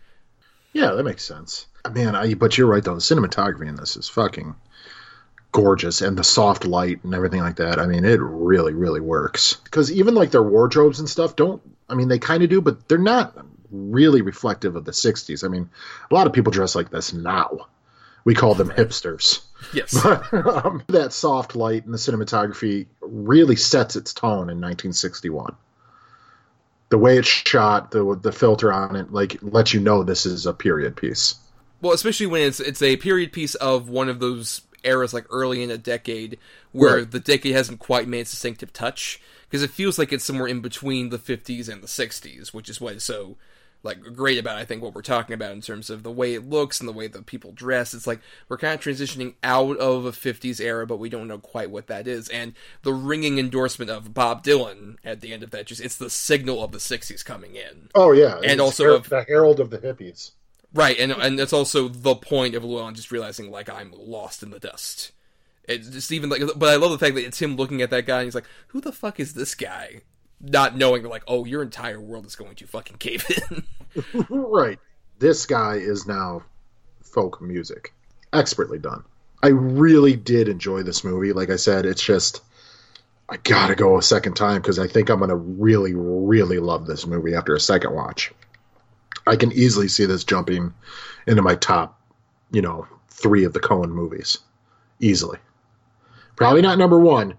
[0.73, 1.67] Yeah, that makes sense.
[1.89, 2.95] Man, I, but you're right though.
[2.95, 4.55] The cinematography in this is fucking
[5.51, 7.79] gorgeous, and the soft light and everything like that.
[7.79, 9.53] I mean, it really, really works.
[9.63, 11.61] Because even like their wardrobes and stuff don't.
[11.89, 13.37] I mean, they kind of do, but they're not
[13.71, 15.43] really reflective of the '60s.
[15.43, 15.69] I mean,
[16.09, 17.67] a lot of people dress like this now.
[18.25, 19.41] We call them hipsters.
[19.73, 19.93] Yes.
[20.05, 25.55] um, that soft light and the cinematography really sets its tone in 1961.
[26.89, 30.45] The way it's shot, the the filter on it, like lets you know this is
[30.45, 31.35] a period piece.
[31.81, 35.63] Well, especially when it's it's a period piece of one of those eras, like early
[35.63, 36.37] in a decade,
[36.71, 37.11] where Right.
[37.11, 40.61] the decade hasn't quite made its distinctive touch, because it feels like it's somewhere in
[40.61, 43.37] between the 50s and the 60s, which is what is so
[43.83, 46.49] like great about I think what we're talking about in terms of the way it
[46.49, 47.93] looks and the way that people dress.
[47.93, 51.37] It's like we're kind of transitioning out of a 50s era, but we don't know
[51.37, 52.29] quite what that is.
[52.29, 56.09] And the ringing endorsement of Bob Dylan at the end of that just it's the
[56.09, 57.89] signal of the 60s coming in.
[57.93, 60.31] Oh yeah, And it's also her- of- the herald of the hippies.
[60.73, 64.49] Right, and and that's also the point of Llewellyn just realizing like I'm lost in
[64.49, 65.11] the dust.
[65.65, 68.05] It's just even like, but I love the fact that it's him looking at that
[68.07, 70.01] guy and he's like, "Who the fuck is this guy?"
[70.43, 73.25] Not knowing like, oh, your entire world is going to fucking cave
[73.95, 74.25] in.
[74.29, 74.77] right.
[75.19, 76.43] This guy is now
[77.01, 77.93] folk music,
[78.33, 79.03] expertly done.
[79.41, 81.33] I really did enjoy this movie.
[81.33, 82.41] Like I said, it's just
[83.29, 87.07] I gotta go a second time because I think I'm gonna really, really love this
[87.07, 88.33] movie after a second watch.
[89.25, 90.73] I can easily see this jumping
[91.25, 91.99] into my top,
[92.51, 94.39] you know, three of the Coen movies,
[94.99, 95.39] easily.
[96.35, 97.37] Probably not number one.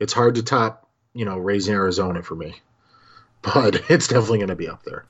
[0.00, 0.79] It's hard to top,
[1.14, 2.54] you know, Raising Arizona for me,
[3.42, 5.06] but it's definitely going to be up there.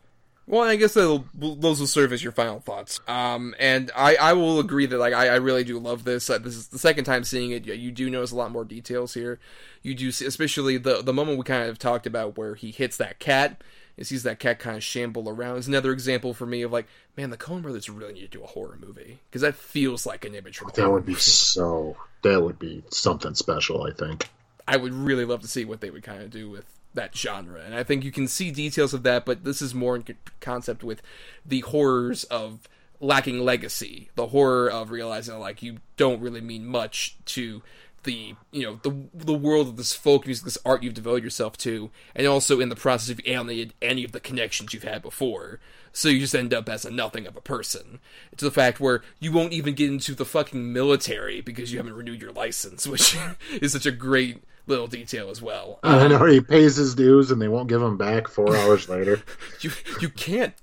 [0.50, 2.98] Well, I guess those will serve as your final thoughts.
[3.06, 6.28] Um, and I, I will agree that like I, I really do love this.
[6.28, 7.66] Uh, this is the second time seeing it.
[7.66, 9.38] You, you do notice a lot more details here.
[9.82, 12.96] You do, see, especially the the moment we kind of talked about where he hits
[12.96, 13.62] that cat
[13.96, 15.58] and sees that cat kind of shamble around.
[15.58, 18.42] Is another example for me of like, man, the Coen Brothers really need to do
[18.42, 21.96] a horror movie because that feels like an image from That would be so.
[22.22, 23.84] That would be something special.
[23.84, 24.28] I think.
[24.66, 27.62] I would really love to see what they would kind of do with that genre.
[27.64, 30.04] And I think you can see details of that, but this is more in
[30.40, 31.02] concept with
[31.44, 32.68] the horrors of
[33.00, 37.62] lacking legacy, the horror of realizing like you don't really mean much to
[38.04, 41.56] the you know the the world of this folk music, this art you've devoted yourself
[41.58, 45.60] to, and also in the process you've alienated any of the connections you've had before.
[45.92, 47.98] So you just end up as a nothing of a person.
[48.36, 51.96] To the fact where you won't even get into the fucking military because you haven't
[51.96, 53.16] renewed your license, which
[53.60, 55.78] is such a great little detail as well.
[55.82, 58.88] I know um, he pays his dues and they won't give him back four hours
[58.88, 59.20] later.
[59.60, 60.54] You you can't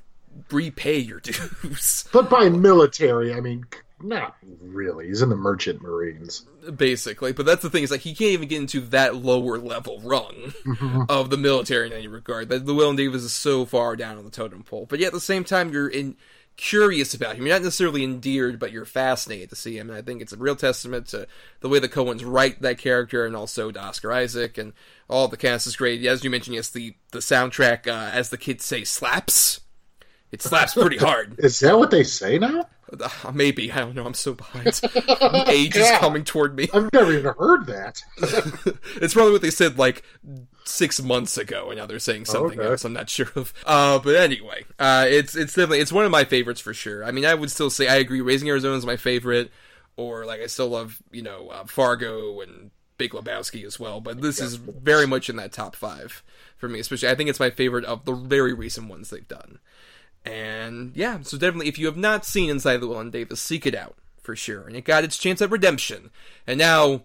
[0.51, 2.07] repay your dues.
[2.11, 3.65] But by military, I mean
[4.01, 5.07] not really.
[5.07, 6.45] He's in the Merchant Marines.
[6.75, 7.31] basically.
[7.33, 10.53] But that's the thing is like he can't even get into that lower level rung
[11.09, 12.49] of the military in any regard.
[12.49, 14.85] That Llewellyn Davis is so far down on the totem pole.
[14.89, 16.15] But yet at the same time, you're in
[16.57, 17.45] curious about him.
[17.45, 19.89] You're not necessarily endeared, but you're fascinated to see him.
[19.89, 21.27] And I think it's a real testament to
[21.61, 24.73] the way the Coens write that character, and also to Oscar Isaac and
[25.07, 26.03] all the cast is great.
[26.05, 29.61] As you mentioned, yes, the the soundtrack, uh, as the kids say, slaps.
[30.29, 31.35] It slaps pretty hard.
[31.39, 32.67] Is that what they say now?
[32.91, 34.05] Uh, maybe I don't know.
[34.05, 34.67] I'm so behind.
[35.47, 36.67] Age is coming toward me.
[36.73, 38.01] I've never even heard that.
[39.01, 40.03] it's probably what they said like
[40.67, 42.69] six months ago, and now they're saying something Okay.
[42.69, 42.83] else.
[42.85, 43.53] I'm not sure of.
[43.65, 47.03] Uh, but anyway, uh, it's it's definitely it's one of my favorites for sure.
[47.03, 48.21] I mean, I would still say I agree.
[48.21, 49.51] Raising Arizona is my favorite,
[49.95, 54.01] or like I still love you know uh, Fargo and Big Lebowski as well.
[54.01, 56.23] But this is very much in that top five
[56.57, 56.79] for me.
[56.79, 59.59] Especially, I think it's my favorite of the very recent ones they've done.
[60.25, 63.95] And yeah, so definitely, if you have not seen Inside Llewyn Davis, seek it out
[64.21, 64.67] for sure.
[64.67, 66.09] And it got its chance at redemption.
[66.45, 67.03] And now,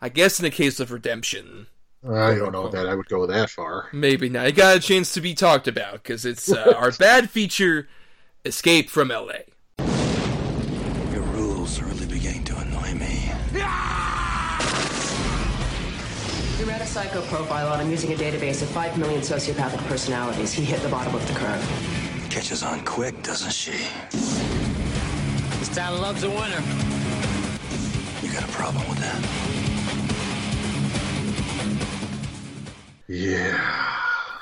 [0.00, 1.68] I guess in a case of redemption,
[2.06, 3.88] I don't know that I would go that far.
[3.92, 4.46] maybe not.
[4.46, 7.88] It got a chance to be talked about because it's uh, our bad feature,
[8.44, 9.44] Escape from LA.
[11.12, 13.32] Your rules are really beginning to annoy me.
[16.58, 20.52] We ran a psycho profile on him using a database of 5 million sociopathic personalities.
[20.52, 22.26] He hit the bottom of the curve.
[22.30, 23.86] Catches on quick, doesn't she?
[24.10, 26.62] This town loves a winner.
[28.22, 29.43] You got a problem with that?
[33.14, 33.96] Yeah.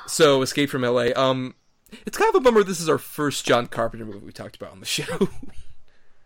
[0.06, 1.08] So, Escape from LA.
[1.16, 1.54] Um,
[2.06, 2.62] it's kind of a bummer.
[2.62, 5.28] This is our first John Carpenter movie we talked about on the show.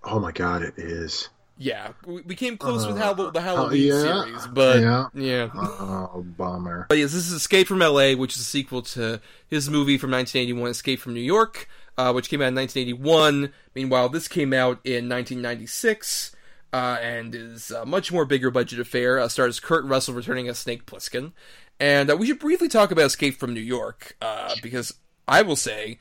[0.05, 1.29] Oh my god, it is.
[1.59, 5.07] yeah, we, came close with Uh, Hall- the Halloween yeah, series, but yeah.
[5.15, 5.49] yeah.
[5.55, 6.87] Oh, bummer.
[6.89, 10.11] But yes, this is Escape from LA, which is a sequel to his movie from
[10.13, 13.53] 1981, Escape from New York, uh, which came out in 1981.
[13.75, 16.37] Meanwhile, this came out in 1996
[16.73, 19.19] uh, and is a much more bigger budget affair.
[19.19, 21.33] Uh, stars Kurt Russell returning as Snake Plissken.
[21.79, 24.95] And uh, we should briefly talk about Escape from New York uh, because
[25.29, 25.99] I will say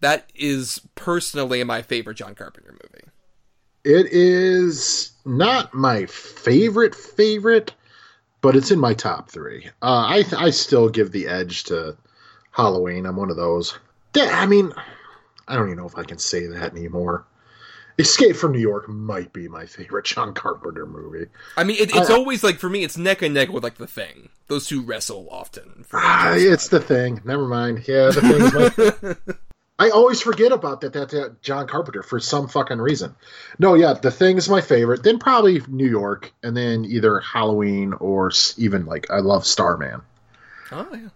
[0.00, 3.04] that is personally my favorite John Carpenter movie.
[3.84, 7.74] It is not my favorite favorite,
[8.40, 9.68] but it's in my top three.
[9.82, 11.96] Uh, I I still give the edge to
[12.50, 13.06] Halloween.
[13.06, 13.78] I'm one of those.
[14.16, 14.72] I mean,
[15.46, 17.26] I don't even know if I can say that anymore.
[17.98, 21.26] Escape from New York might be my favorite John Carpenter movie.
[21.56, 23.76] I mean, it, it's I- always like for me, it's neck and neck with like
[23.78, 24.28] the thing.
[24.46, 25.84] Those two wrestle often.
[25.92, 27.20] Ah, it's the thing.
[27.24, 27.86] Never mind.
[27.88, 29.36] Yeah, the thing.
[29.80, 31.10] I always forget about that, that.
[31.10, 33.14] That John Carpenter for some fucking reason.
[33.60, 35.02] No, yeah, the thing is my favorite.
[35.04, 40.02] Then probably New York, and then either Halloween or even like I love Starman.
[40.72, 41.08] oh yeah.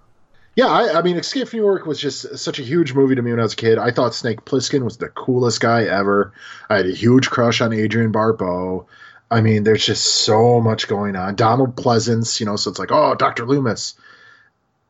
[0.54, 3.22] Yeah, I, I mean, Escape from New York was just such a huge movie to
[3.22, 3.78] me when I was a kid.
[3.78, 6.32] I thought Snake Plissken was the coolest guy ever.
[6.68, 8.86] I had a huge crush on Adrienne Barbeau.
[9.30, 11.36] I mean, there's just so much going on.
[11.36, 13.46] Donald Pleasence, you know, so it's like, oh, Dr.
[13.46, 13.94] Loomis.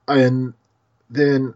[0.09, 0.55] And
[1.09, 1.55] then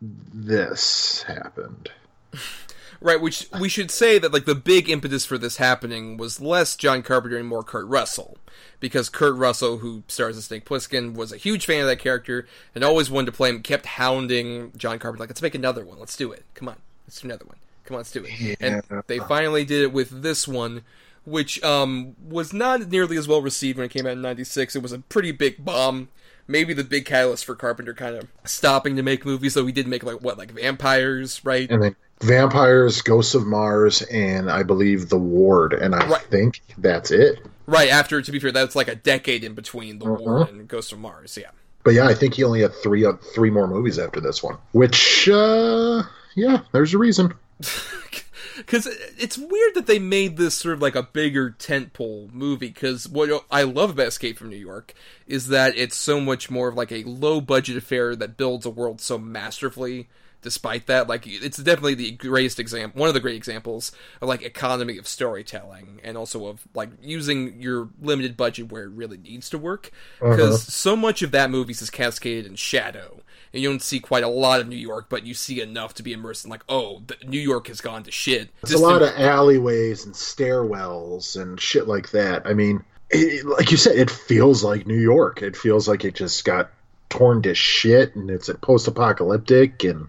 [0.00, 1.90] this happened.
[3.00, 6.74] Right, which we should say that like the big impetus for this happening was less
[6.74, 8.38] John Carpenter and more Kurt Russell,
[8.80, 12.48] because Kurt Russell, who stars as Snake Plissken, was a huge fan of that character
[12.74, 13.62] and always wanted to play him.
[13.62, 16.00] Kept hounding John Carpenter like, "Let's make another one.
[16.00, 16.44] Let's do it.
[16.54, 17.58] Come on, let's do another one.
[17.84, 20.82] Come on, let's do it." And they finally did it with this one,
[21.24, 24.74] which um, was not nearly as well received when it came out in '96.
[24.74, 26.08] It was a pretty big bomb.
[26.50, 29.86] Maybe the big catalyst for Carpenter kind of stopping to make movies, though he did
[29.86, 31.70] make like what, like vampires, right?
[31.70, 35.72] And then Vampires, Ghosts of Mars, and I believe The Ward.
[35.72, 36.22] And I Right.
[36.22, 37.40] think that's it.
[37.66, 40.16] Right after, to be fair, that's like a decade in between the Uh-huh.
[40.18, 41.36] war and Ghost of Mars.
[41.40, 41.50] Yeah,
[41.84, 44.56] But yeah, I think he only had three uh, three more movies after this one.
[44.72, 46.02] Which, uh,
[46.34, 47.34] yeah, there's a reason.
[48.56, 48.86] because
[49.18, 52.68] it's weird that they made this sort of like a bigger tentpole movie.
[52.68, 54.94] Because what I love about Escape from New York
[55.26, 58.70] is that it's so much more of like a low budget affair that builds a
[58.70, 60.08] world so masterfully.
[60.40, 63.90] Despite that, like it's definitely the greatest example, one of the great examples
[64.22, 68.90] of like economy of storytelling, and also of like using your limited budget where it
[68.90, 69.90] really needs to work.
[70.22, 70.30] Uh-huh.
[70.30, 73.20] Because so much of that movie is cascaded in shadow,
[73.52, 76.04] and you don't see quite a lot of New York, but you see enough to
[76.04, 78.50] be immersed in like, oh, the, New York has gone to shit.
[78.62, 82.46] It's a lot of alleyways and stairwells and shit like that.
[82.46, 85.42] I mean, it, like you said, it feels like New York.
[85.42, 86.70] It feels like it just got
[87.08, 90.06] torn to shit, and it's a post-apocalyptic and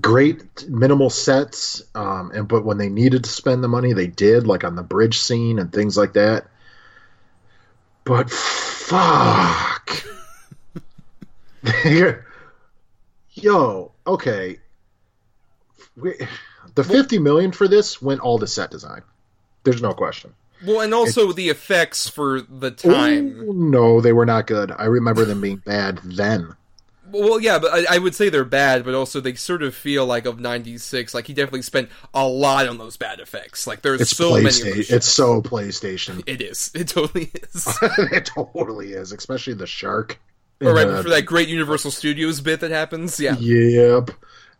[0.00, 1.82] great minimal sets.
[1.94, 4.82] Um, and but when they needed to spend the money, they did, like on the
[4.82, 6.46] bridge scene and things like that.
[8.04, 10.02] But fuck.
[13.32, 14.58] Yo, okay.
[15.96, 16.14] We,
[16.74, 19.02] the 50 million for this went all to set design.
[19.64, 20.34] There's no question.
[20.64, 23.40] well, and also the effects for the time.
[23.40, 24.72] Ooh, no, they were not good.
[24.76, 26.54] I remember them being bad then.
[27.10, 30.06] Well, yeah, but I, I would say they're bad, but also they sort of feel
[30.06, 31.14] like of '96.
[31.14, 33.66] Like he definitely spent a lot on those bad effects.
[33.66, 34.48] Like there's It's so many.
[34.48, 36.22] It's so PlayStation.
[36.26, 36.70] It is.
[36.74, 37.78] It totally is.
[37.82, 40.18] it totally is, especially the shark.
[40.62, 43.18] All right, uh, for that great Universal Studios bit that happens.
[43.18, 43.36] Yeah.
[43.38, 44.10] Yep.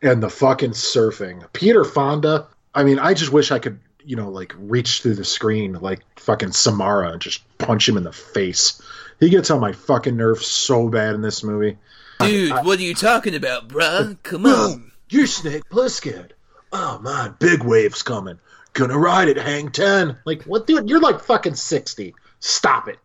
[0.02, 1.44] And the fucking surfing.
[1.52, 2.46] Peter Fonda.
[2.74, 6.00] I mean, I just wish I could, you know, like reach through the screen like
[6.16, 8.80] fucking Samara and just punch him in the face.
[9.18, 11.76] He gets on my fucking nerves so bad in this movie.
[12.20, 14.16] Dude, what are you talking about, bruh?
[14.22, 14.92] Come on.
[15.08, 16.30] You're Snake Plissken.
[16.72, 18.38] Oh man, big waves coming.
[18.72, 20.18] Gonna ride it, hang ten.
[20.24, 22.14] Like what dude, you're like fucking sixty.
[22.38, 22.98] Stop it.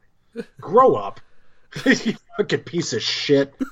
[0.61, 1.19] Grow up.
[1.85, 3.53] you fucking piece of shit.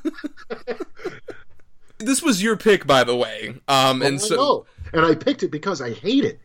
[2.03, 3.55] This was your pick, by the way.
[3.67, 4.65] Um, and I so know.
[4.91, 6.39] and I picked it because I hate it.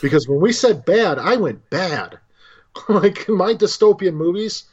[0.00, 2.18] Because when we said bad, I went bad.
[2.88, 4.64] like my dystopian movies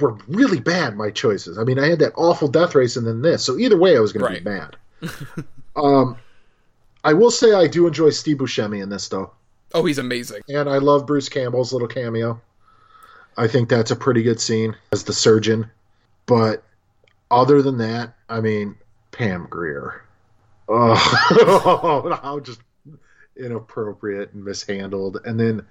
[0.00, 0.96] were really bad.
[0.96, 1.58] My choices.
[1.58, 3.44] I mean, I had that awful Death Race and then this.
[3.44, 4.44] So either way, I was going Right.
[4.44, 5.44] to be bad.
[5.76, 6.16] um,
[7.04, 9.30] I will say I do enjoy Steve Buscemi in this though,
[9.74, 10.42] oh, he's amazing.
[10.48, 12.40] and I love Bruce Campbell's little cameo.
[13.36, 15.70] I think that's a pretty good scene as the surgeon.
[16.24, 16.62] But
[17.30, 18.76] other than that, I mean,
[19.12, 20.02] Pam Grier.
[20.68, 20.94] Oh,
[22.22, 22.60] how just
[23.36, 25.18] inappropriate and mishandled.
[25.24, 25.64] And then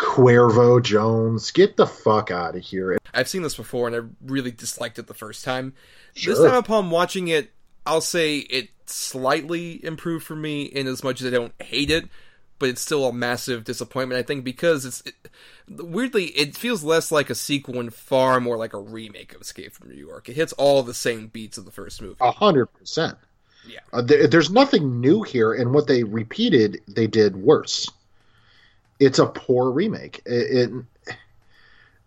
[0.00, 2.96] Cuervo Jones, get the fuck out of here.
[3.12, 5.74] I've seen this before, and I really disliked it the first time.
[6.14, 7.50] This time, upon watching it,
[7.84, 12.08] I'll say it slightly improved for me in as much as I don't hate it,
[12.58, 14.18] but it's still a massive disappointment.
[14.18, 15.14] I think because it's it,
[15.68, 19.72] weirdly it feels less like a sequel and far more like a remake of Escape
[19.72, 20.30] from New York.
[20.30, 22.16] It hits all the same beats of the first movie.
[22.20, 23.18] A hundred percent.
[23.68, 23.80] Yeah.
[23.92, 27.88] Uh, there, there's nothing new here, and what they repeated, they did worse.
[29.00, 30.20] It's a poor remake.
[30.26, 31.16] It, it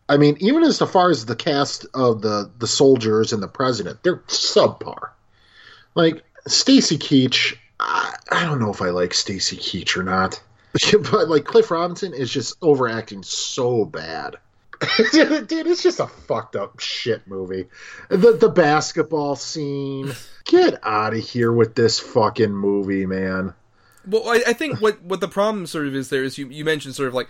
[0.08, 4.04] I mean, even as far as the cast of the the soldiers and the president,
[4.04, 5.10] they're subpar.
[5.96, 10.41] Like Stacy Keach, I, I don't know if I like Stacy Keach or not,
[11.12, 14.38] but like Cliff Robinson is just overacting so bad.
[15.12, 17.68] Dude, it's just a fucked up shit movie.
[18.10, 20.12] The the basketball scene.
[20.46, 23.54] Get out of here with this fucking movie, man.
[24.06, 26.66] Well, I, I think what what the problem sort of is there is you you
[26.66, 27.30] mentioned sort of like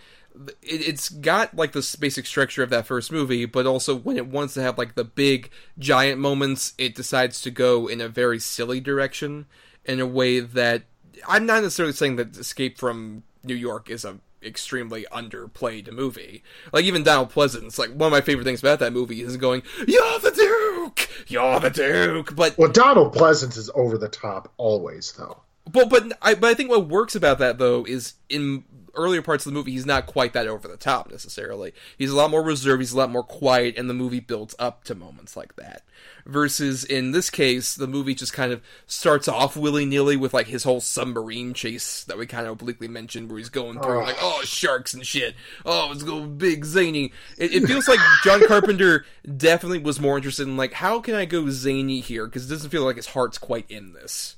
[0.61, 4.27] it, it's got like this basic structure of that first movie, but also when it
[4.27, 8.39] wants to have like the big giant moments, it decides to go in a very
[8.39, 9.45] silly direction
[9.85, 10.83] in a way that
[11.27, 16.43] I'm not necessarily saying that Escape from New York is a extremely underplayed movie.
[16.71, 19.63] Like even Donald Pleasence, like one of my favorite things about that movie is going,
[19.87, 25.13] "You're the Duke, you're the Duke," but Well, Donald Pleasence is over the top always,
[25.13, 25.41] though.
[25.69, 28.63] But but I but I think what works about that though is in
[28.95, 31.73] earlier parts of the movie he's not quite that over the top necessarily.
[31.97, 34.83] He's a lot more reserved, he's a lot more quiet, and the movie builds up
[34.85, 35.83] to moments like that.
[36.25, 40.47] Versus in this case, the movie just kind of starts off willy nilly with like
[40.47, 44.17] his whole submarine chase that we kind of obliquely mentioned, where he's going through like
[44.21, 45.35] oh sharks and shit,
[45.65, 47.11] oh it's going big zany.
[47.37, 49.05] It, it feels like John Carpenter
[49.37, 52.69] definitely was more interested in like how can I go zany here because it doesn't
[52.69, 54.35] feel like his heart's quite in this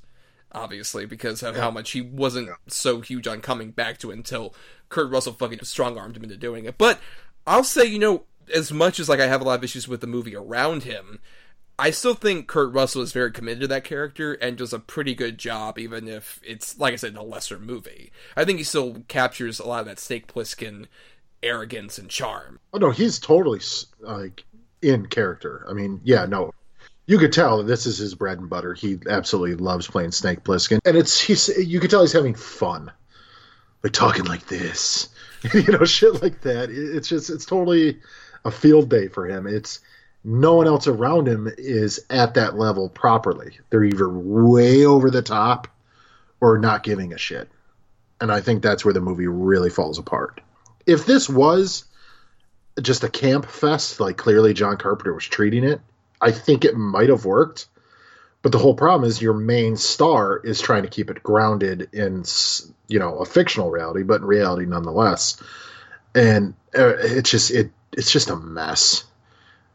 [0.56, 4.54] obviously, because of how much he wasn't so huge on coming back to it until
[4.88, 6.78] Kurt Russell fucking strong armed him into doing it.
[6.78, 6.98] But
[7.46, 10.00] I'll say, you know, as much as like I have a lot of issues with
[10.00, 11.20] the movie around him,
[11.78, 15.14] I still think Kurt Russell is very committed to that character and does a pretty
[15.14, 18.10] good job, even if it's like I said, a lesser movie.
[18.36, 20.86] I think he still captures a lot of that Snake Plissken
[21.42, 22.60] arrogance and charm.
[22.72, 23.60] Oh no, he's totally
[24.00, 24.44] like
[24.80, 25.66] in character.
[25.68, 26.52] I mean, yeah, no,
[27.06, 28.74] you could tell this is his bread and butter.
[28.74, 32.92] He absolutely loves playing Snake Plissken, and it's he's you could tell he's having fun,
[33.82, 35.08] like talking like this,
[35.54, 36.70] you know, shit like that.
[36.70, 38.00] It's just it's totally
[38.44, 39.46] a field day for him.
[39.46, 39.80] It's
[40.24, 43.58] no one else around him is at that level properly.
[43.70, 45.68] They're either way over the top
[46.40, 47.48] or not giving a shit.
[48.20, 50.40] And I think that's where the movie really falls apart.
[50.84, 51.84] If this was
[52.82, 55.80] just a camp fest, like clearly John Carpenter was treating it,
[56.20, 57.66] I think it might have worked.
[58.42, 62.24] But the whole problem is your main star is trying to keep it grounded in,
[62.86, 65.42] you know, a fictional reality, but in reality nonetheless.
[66.14, 69.04] And uh, it's just it it's just a mess.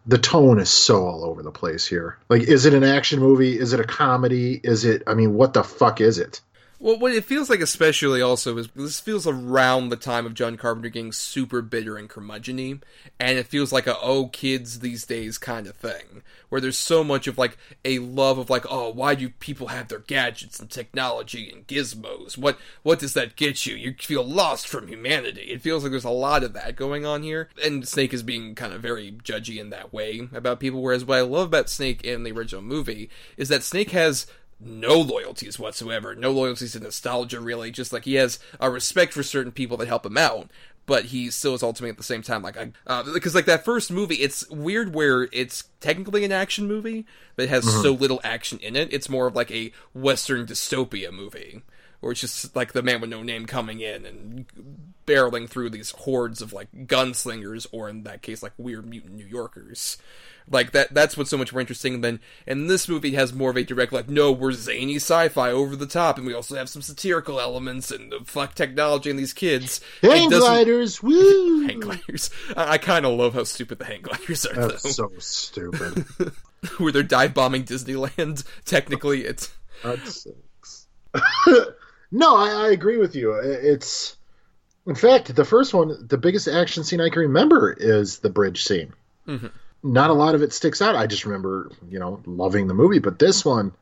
[0.07, 2.17] The tone is so all over the place here.
[2.29, 3.59] Like, is it an action movie?
[3.59, 4.59] Is it a comedy?
[4.63, 5.03] Is it?
[5.05, 6.39] I mean, what the fuck is it?
[6.83, 10.57] Well, what it feels like, especially also, is this feels around the time of John
[10.57, 12.81] Carpenter getting super bitter and curmudgeony,
[13.19, 17.03] and it feels like a oh kids these days kind of thing, where there's so
[17.03, 20.71] much of like a love of like oh why do people have their gadgets and
[20.71, 22.35] technology and gizmos?
[22.35, 23.75] What what does that get you?
[23.75, 25.51] You feel lost from humanity.
[25.51, 28.55] It feels like there's a lot of that going on here, and Snake is being
[28.55, 30.81] kind of very judgy in that way about people.
[30.81, 34.25] Whereas what I love about Snake in the original movie is that Snake has
[34.63, 36.15] no loyalties whatsoever.
[36.15, 37.71] No loyalties to nostalgia, really.
[37.71, 40.49] Just like he has a respect for certain people that help him out,
[40.85, 43.65] but he still is ultimately at the same time like I uh, because like that
[43.65, 47.05] first movie, it's weird where it's technically an action movie,
[47.35, 48.91] but it has so little action in it.
[48.93, 51.61] It's more of like a Western dystopia movie.
[52.01, 54.45] Where it's just like the man with no name coming in and
[55.05, 59.25] barreling through these hordes of like gunslingers, or in that case, like weird mutant New
[59.25, 59.97] Yorkers.
[60.49, 63.57] Like that that's what's so much more interesting than and this movie has more of
[63.57, 66.81] a direct like no we're zany sci-fi over the top and we also have some
[66.81, 69.81] satirical elements and the fuck technology and these kids.
[70.01, 71.67] Hang gliders, woo!
[71.67, 72.31] Hang gliders.
[72.57, 74.67] I, I kind of love how stupid the hang gliders are.
[74.67, 74.89] That's though.
[74.89, 76.05] so stupid.
[76.77, 78.43] where they're dive bombing Disneyland.
[78.65, 80.87] Technically, it's That sucks.
[82.11, 83.33] No, I, I agree with you.
[83.33, 84.15] It's,
[84.85, 88.63] in fact, the first one, the biggest action scene I can remember is the bridge
[88.63, 88.93] scene.
[89.27, 89.47] Mm-hmm.
[89.83, 90.95] Not a lot of it sticks out.
[90.95, 92.99] I just remember, you know, loving the movie.
[92.99, 93.73] But this one,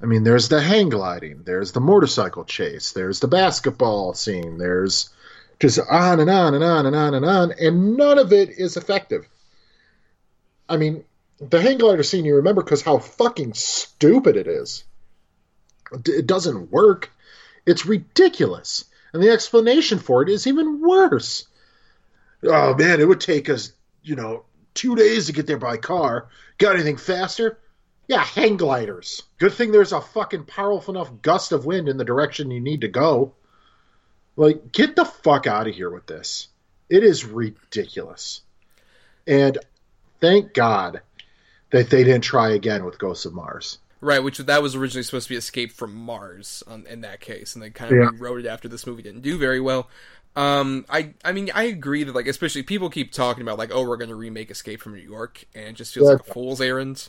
[0.00, 5.10] I mean, there's the hang gliding, there's the motorcycle chase, there's the basketball scene, there's
[5.58, 8.76] just on and on and on and on and on, and none of it is
[8.76, 9.26] effective.
[10.68, 11.04] I mean,
[11.40, 14.84] the hang glider scene you remember because how fucking stupid it is.
[16.04, 17.10] It doesn't work.
[17.66, 18.84] It's ridiculous.
[19.12, 21.46] And the explanation for it is even worse.
[22.44, 24.44] Oh man, it would take us, you know,
[24.74, 26.28] two days to get there by car.
[26.58, 27.58] Got anything faster?
[28.08, 29.22] Yeah, hang gliders.
[29.38, 32.82] Good thing there's a fucking powerful enough gust of wind in the direction you need
[32.82, 33.34] to go.
[34.36, 36.48] Like, get the fuck out of here with this.
[36.88, 38.42] It is ridiculous.
[39.26, 39.58] And
[40.20, 41.00] thank God
[41.70, 43.78] that they didn't try again with Ghosts of Mars.
[44.00, 44.22] Right.
[44.22, 47.62] Which that was originally supposed to be Escape from Mars on, in that case, and
[47.62, 48.10] they kind of Yeah.
[48.18, 49.88] rewrote it after this movie didn't do very well.
[50.34, 53.82] Um, I I mean I agree that like especially people keep talking about like oh
[53.88, 56.60] we're going to remake Escape from New York and it just feels like a fool's
[56.60, 57.08] errand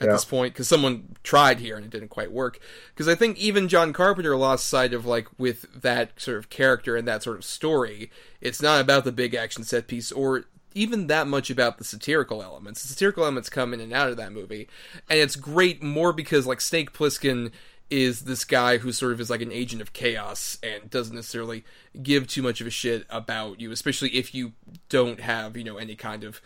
[0.00, 0.12] at Yeah.
[0.12, 2.60] this point because someone tried here and it didn't quite work
[2.94, 6.94] because I think even John Carpenter lost sight of like with that sort of character
[6.96, 10.44] and that sort of story it's not about the big action set piece or
[10.78, 14.16] even that much about the satirical elements the satirical elements come in and out of
[14.16, 14.68] that movie
[15.08, 17.50] and it's great more because like Snake Plissken
[17.90, 21.64] is this guy who sort of is like an agent of chaos and doesn't necessarily
[22.02, 24.52] give too much of a shit about you, especially if you
[24.88, 26.40] don't have, you know, any kind of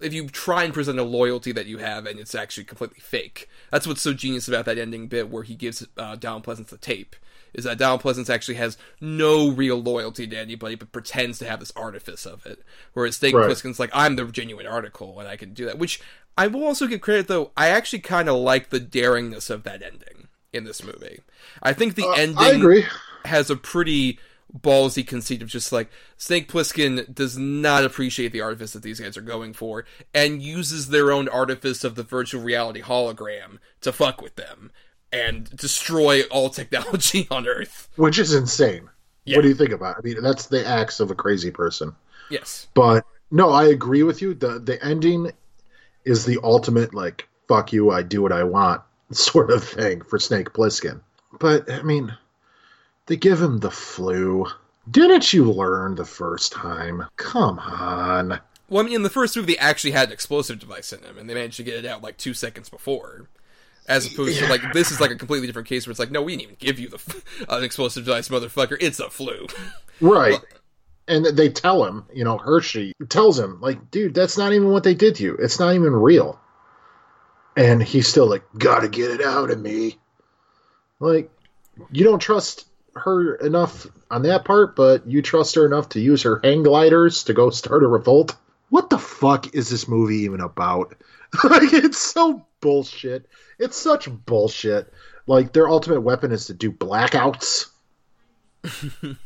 [0.00, 3.48] if you try and present a loyalty that you have and it's actually completely fake.
[3.70, 6.78] That's what's so genius about that ending bit where he gives uh, Donald Pleasence the
[6.78, 7.16] tape.
[7.54, 11.60] Is that Donald Pleasence actually has no real loyalty to anybody, but pretends to have
[11.60, 12.62] this artifice of it.
[12.92, 13.48] Whereas Snake Right.
[13.48, 15.78] Plissken's like, I'm the genuine article, and I can do that.
[15.78, 16.00] Which
[16.36, 17.50] I will also give credit though.
[17.56, 21.20] I actually kind of like the daringness of that ending in this movie.
[21.62, 22.84] I think the uh, ending
[23.24, 24.18] has a pretty
[24.56, 29.16] ballsy conceit of just like Snake Plissken does not appreciate the artifice that these guys
[29.16, 29.84] are going for
[30.14, 34.70] and uses their own artifice of the virtual reality hologram to fuck with them
[35.12, 37.88] and destroy all technology on Earth.
[37.96, 38.88] Which is insane.
[39.24, 39.36] Yeah.
[39.36, 40.00] What do you think about it?
[40.00, 41.94] I mean, that's the acts of a crazy person.
[42.30, 42.66] Yes.
[42.74, 44.34] But no, I agree with you.
[44.34, 45.32] The the ending
[46.04, 50.18] is the ultimate like fuck you, I do what I want sort of thing for
[50.18, 51.00] Snake Plissken.
[51.38, 52.16] But I mean,
[53.06, 54.46] they give him the flu.
[54.90, 57.04] Didn't you learn the first time?
[57.16, 58.40] Come on.
[58.70, 61.16] Well, I mean, in the first movie, they actually had an explosive device in them,
[61.18, 63.26] and they managed to get it out like two seconds before.
[63.88, 66.22] As opposed to like this is like a completely different case where it's like, no,
[66.22, 68.76] we didn't even give you the f- an explosive device, motherfucker.
[68.80, 69.46] It's a flu.
[70.00, 70.38] Right.
[71.08, 74.84] And they tell him, you know, Hershey tells him, like, dude, that's not even what
[74.84, 75.36] they did to you.
[75.36, 76.38] It's not even real.
[77.56, 79.98] And he's still like, gotta get it out of me.
[81.00, 81.30] Like,
[81.90, 86.22] you don't trust her enough on that part, but you trust her enough to use
[86.22, 88.36] her hang gliders to go start a revolt.
[88.68, 90.94] What the fuck is this movie even about?
[91.44, 93.26] like, it's so bullshit.
[93.58, 94.92] It's such bullshit.
[95.26, 97.66] Like, their ultimate weapon is to do blackouts.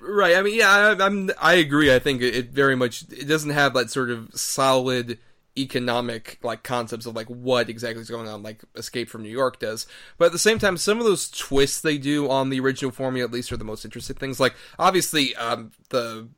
[0.00, 0.36] Right.
[0.36, 1.30] I mean, yeah, I, I'm.
[1.40, 1.94] I agree.
[1.94, 3.02] I think it, it very much.
[3.10, 5.18] It doesn't have that sort of solid
[5.58, 9.58] economic like concepts of like what exactly is going on like escape from new york
[9.58, 9.84] does
[10.16, 13.26] but at the same time some of those twists they do on the original formula
[13.26, 16.28] at least are the most interesting things like obviously um the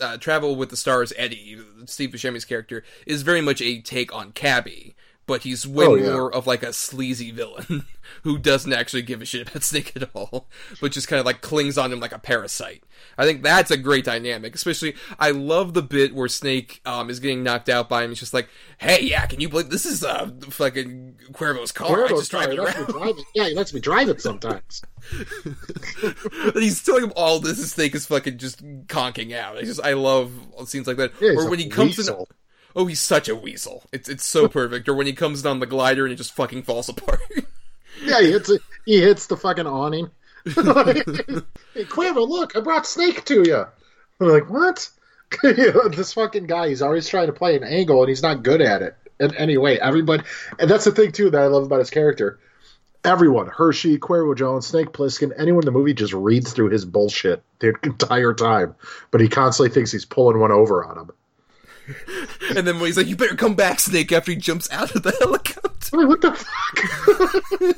[0.00, 4.32] uh, travel with the stars eddie steve buscemi's character is very much a take on
[4.32, 4.94] cabby
[5.26, 6.12] but he's way Oh, yeah.
[6.12, 7.84] more of like a sleazy villain
[8.22, 10.48] who doesn't actually give a shit about Snake at all,
[10.80, 12.82] but just kind of like clings on him like a parasite.
[13.18, 14.54] I think that's a great dynamic.
[14.54, 18.10] Especially, I love the bit where Snake um, is getting knocked out by him.
[18.10, 18.48] He's just like,
[18.78, 22.04] "Hey, yeah, can you believe this is uh, fucking Cuervo's car?
[22.04, 23.24] I just drive it lets me around." drive it.
[23.34, 24.82] Yeah, he lets me drive it sometimes.
[26.54, 29.56] He's telling him all this, and Snake is fucking just conking out.
[29.56, 30.32] I just, I love
[30.66, 31.12] scenes like that.
[31.20, 32.28] Yeah, or a when he comes in, weasel.
[32.76, 33.84] Oh, he's such a weasel.
[33.90, 34.86] It's it's so perfect.
[34.88, 37.20] Or when he comes down the glider and it just fucking falls apart.
[38.04, 38.60] Yeah, he hits it.
[38.84, 40.10] He hits the fucking awning.
[40.44, 40.52] Hey,
[41.84, 43.64] Cuervo, look, I brought Snake to you.
[44.20, 44.88] I'm like, what?
[45.42, 48.42] You know, this fucking guy, he's always trying to play an angle, and he's not
[48.42, 48.96] good at it.
[49.18, 50.22] And anyway, everybody,
[50.58, 52.38] and that's the thing too that I love about his character.
[53.02, 57.42] Everyone, Hershey, Cuervo Jones, Snake Plissken, anyone in the movie just reads through his bullshit
[57.60, 58.74] the entire time,
[59.10, 61.10] but he constantly thinks he's pulling one over on him.
[62.56, 65.02] And then when he's like, "You better come back, Snake!" after he jumps out of
[65.02, 65.66] the helicopter.
[65.92, 67.76] I'm what the fuck?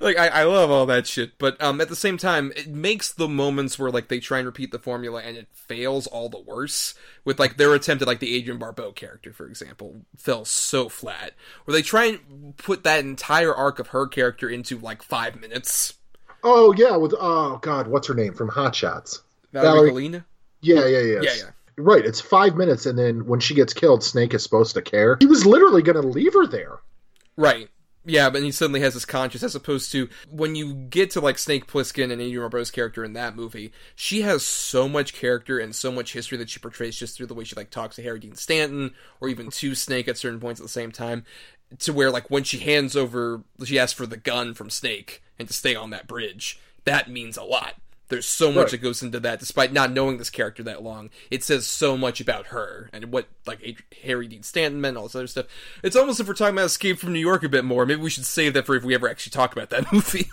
[0.00, 3.12] like I, I love all that shit, but um, at the same time, it makes
[3.12, 6.40] the moments where like they try and repeat the formula and it fails all the
[6.40, 6.94] worse.
[7.24, 11.34] With like their attempt at like the Adrienne Barbeau character, for example, fell so flat.
[11.64, 15.94] Where they try and put that entire arc of her character into like five minutes.
[16.42, 19.22] Oh yeah, with oh god, what's her name from Hot Shots?
[19.52, 20.24] Valerie, Galina?
[20.62, 21.20] Yeah, yeah, yeah.
[21.22, 21.50] Yeah, yeah.
[21.80, 25.16] Right, it's five minutes, and then when she gets killed, Snake is supposed to care.
[25.20, 26.78] He was literally going to leave her there.
[27.36, 27.68] Right.
[28.04, 31.38] Yeah, but he suddenly has this conscience as opposed to when you get to like
[31.38, 35.74] Snake Plissken and Adrienne Barbeau's character in that movie, she has so much character and
[35.74, 38.18] so much history that she portrays just through the way she like talks to Harry
[38.18, 41.24] Dean Stanton or even to Snake at certain points at the same time.
[41.80, 45.46] To where like when she hands over she asks for the gun from Snake and
[45.46, 47.74] to stay on that bridge, that means a lot.
[48.10, 51.10] There's so much that goes into that, despite not knowing this character that long.
[51.30, 55.14] It says so much about her and what like Harry Dean Stanton meant, all this
[55.14, 55.46] other stuff.
[55.82, 57.86] It's almost if we're talking about Escape from New York a bit more.
[57.86, 60.28] Maybe we should save that for if we ever actually talk about that movie.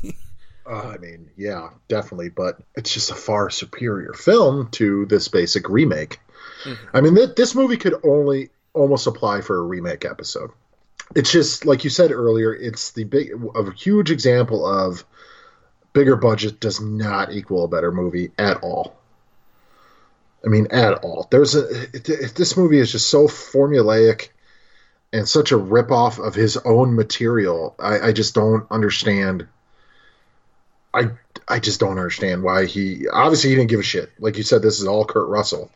[0.65, 5.69] Uh, I mean, yeah, definitely, but it's just a far superior film to this basic
[5.69, 6.19] remake.
[6.93, 10.51] I mean, th- this movie could only almost apply for a remake episode.
[11.15, 12.53] It's just like you said earlier.
[12.53, 15.05] It's the big, a huge example of
[15.97, 18.95] bigger budget does not equal a better movie at all.
[20.45, 21.27] I mean, at all.
[21.31, 24.29] There's a this movie is just so formulaic
[25.11, 27.75] and such a ripoff of his own material.
[27.79, 29.47] I, I just don't understand.
[30.93, 31.09] I
[31.47, 34.11] I just don't understand why he obviously he didn't give a shit.
[34.19, 35.71] Like you said, this is all Kurt Russell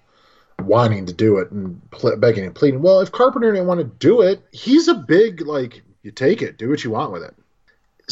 [0.60, 1.82] wanting to do it and
[2.20, 2.84] begging and pleading.
[2.84, 6.60] Well, if Carpenter didn't want to do it, he's a big like you take it,
[6.60, 7.34] do what you want with it.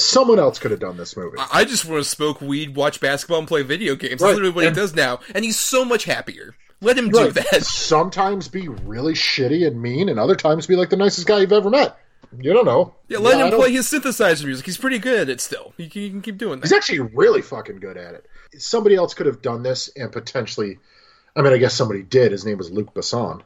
[0.01, 1.37] Someone else could have done this movie.
[1.51, 4.21] I just want to smoke weed, watch basketball, and play video games.
[4.21, 6.55] Right, That's literally what and- he does now, and he's so much happier.
[6.81, 7.33] Let him do Right.
[7.33, 7.63] that.
[7.65, 11.51] Sometimes be really shitty and mean, and other times be like the nicest guy you've
[11.51, 11.97] ever met.
[12.39, 12.93] You don't know.
[13.07, 14.65] Yeah, let him play his synthesizer music.
[14.65, 15.73] He's pretty good at it still.
[15.77, 16.65] He can, he can keep doing that.
[16.67, 18.25] He's actually really fucking good at it.
[18.59, 20.77] Somebody else could have done this and potentially.
[21.35, 22.31] I mean, I guess somebody did.
[22.31, 23.41] His name was Luc Besson.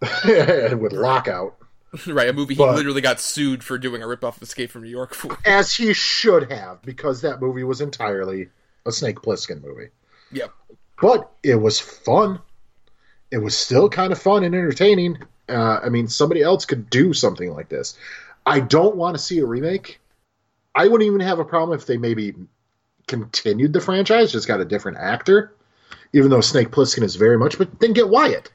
[0.80, 1.56] with Lockout.
[2.06, 4.82] right, a movie he But- literally got sued for doing a ripoff of Escape from
[4.82, 5.36] New York for.
[5.44, 8.48] As he should have, because that movie was entirely
[8.84, 9.88] a Snake Plissken movie.
[10.32, 10.52] Yep.
[11.00, 12.40] But it was fun.
[13.30, 15.18] It was still kind of fun and entertaining.
[15.48, 17.96] Uh, I mean, somebody else could do something like this.
[18.44, 20.00] I don't want to see a remake.
[20.74, 22.34] I wouldn't even have a problem if they maybe
[23.06, 25.54] continued the franchise, just got a different actor,
[26.12, 28.50] even though Snake Plissken is very much, but then get Wyatt.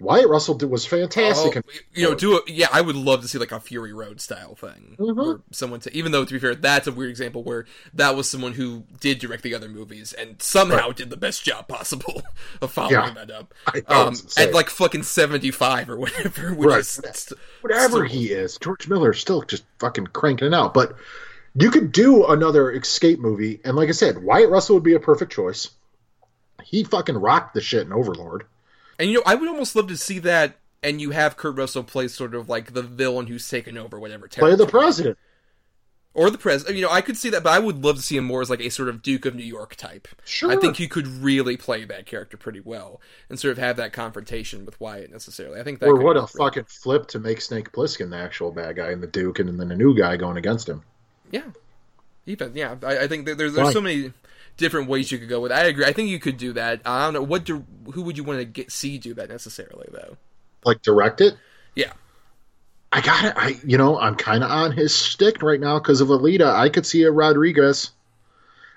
[0.00, 1.56] Wyatt Russell was fantastic.
[1.56, 2.66] Oh, you know, do a yeah.
[2.72, 5.20] I would love to see like a Fury Road style thing, Mm-hmm.
[5.20, 5.96] or someone to.
[5.96, 7.64] Even though to be fair, that's a weird example where
[7.94, 11.68] that was someone who did direct the other movies and somehow did the best job
[11.68, 12.22] possible
[12.60, 13.14] of following Yeah.
[13.14, 13.54] that up.
[13.86, 16.52] Um, at like fucking seventy five or whatever.
[16.54, 16.80] Which Right.
[16.80, 20.74] is st- whatever still- he is, George Miller is still just fucking cranking it out.
[20.74, 20.96] But
[21.54, 25.00] you could do another escape movie, and like I said, Wyatt Russell would be a
[25.00, 25.70] perfect choice.
[26.64, 28.44] He fucking rocked the shit in Overlord.
[28.98, 30.56] And you know, I would almost love to see that.
[30.82, 34.28] And you have Kurt Russell play sort of like the villain who's taken over whatever.
[34.28, 35.16] Play the president.
[36.12, 36.76] or the president.
[36.76, 38.50] You know, I could see that, but I would love to see him more as
[38.50, 40.06] like a sort of Duke of New York type.
[40.26, 40.50] Sure.
[40.52, 43.94] I think he could really play that character pretty well and sort of have that
[43.94, 45.58] confrontation with Wyatt necessarily.
[45.58, 48.18] I think that Or could what a really- fucking flip to make Snake Plissken the
[48.18, 50.82] actual bad guy and the Duke, and then the new guy going against him.
[51.30, 51.44] yeah,
[52.26, 52.76] even yeah.
[52.82, 54.12] I, I think there's there's so many
[54.56, 55.52] different ways you could go with.
[55.52, 55.54] it.
[55.56, 55.84] I agree.
[55.84, 56.80] I think you could do that.
[56.84, 59.88] I don't know what do who would you want to get see do that necessarily
[59.90, 60.16] though.
[60.64, 61.36] Like direct it.
[61.74, 61.92] Yeah,
[62.92, 63.34] I got it.
[63.36, 66.46] I you know I'm kind of on his stick right now because of Alita.
[66.46, 67.90] I could see a Rodriguez.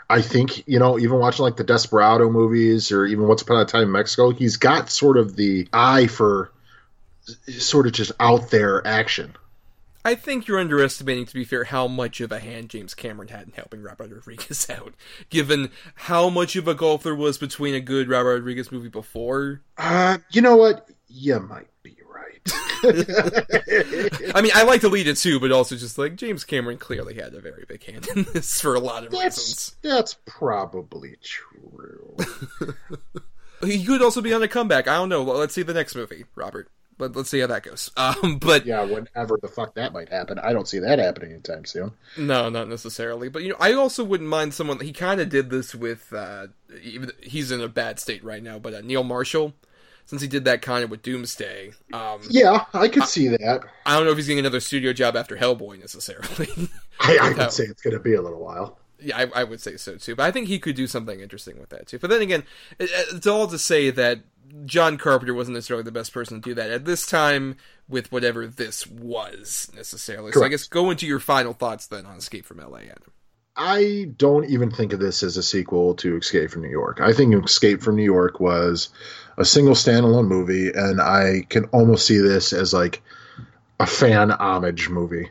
[0.09, 3.65] I think you know even watching like the Desperado movies or even Once Upon a
[3.65, 6.51] Time in Mexico, he's got sort of the eye for
[7.59, 9.35] sort of just out there action.
[10.07, 13.47] I think you're underestimating, to be fair, how much of a hand James Cameron had
[13.47, 14.93] in helping Robert Rodriguez out.
[15.29, 19.61] Given how much of a gulf there was between a good Robert Rodriguez movie before
[19.77, 20.89] Uh, you know what?
[21.09, 22.41] You might be right.
[24.33, 27.15] I mean, I like to lead it too, but also just like James Cameron clearly
[27.15, 29.75] had a very big hand in this for a lot of That's reasons.
[29.81, 32.15] that's probably true.
[33.63, 34.87] He could also be on a comeback.
[34.87, 35.23] I don't know.
[35.23, 36.69] Let's see the next movie, Robert.
[36.99, 37.91] Let, let's see how that goes.
[37.97, 41.65] Um, but yeah, whenever the fuck that might happen, I don't see that happening anytime
[41.65, 41.91] soon.
[42.17, 43.27] no, not necessarily.
[43.29, 44.79] But you know, I also wouldn't mind someone.
[44.79, 46.11] He kind of did this with.
[46.13, 46.47] Uh,
[47.21, 49.53] he's in a bad state right now, but uh, Neil Marshall,
[50.05, 51.73] since he did that kind of with Doomsday.
[51.91, 53.65] Um, Yeah, I could see that.
[53.85, 56.49] I don't know if he's getting another studio job after Hellboy necessarily.
[56.99, 58.79] I, I would say it's going to be a little while.
[58.99, 60.15] Yeah, I, I would say so too.
[60.15, 61.99] But I think he could do something interesting with that too.
[61.99, 62.43] But then again,
[62.79, 64.21] it, it's all to say that
[64.65, 68.47] John Carpenter wasn't necessarily the best person to do that at this time with whatever
[68.47, 70.31] this was necessarily.
[70.31, 73.11] So I guess go into your final thoughts then on Escape from LA, Adam.
[73.55, 77.01] I don't even think of this as a sequel to Escape from New York.
[77.01, 78.89] I think Escape from New York was
[79.37, 83.01] a single standalone movie, and I can almost see this as like
[83.79, 85.29] a fan homage movie.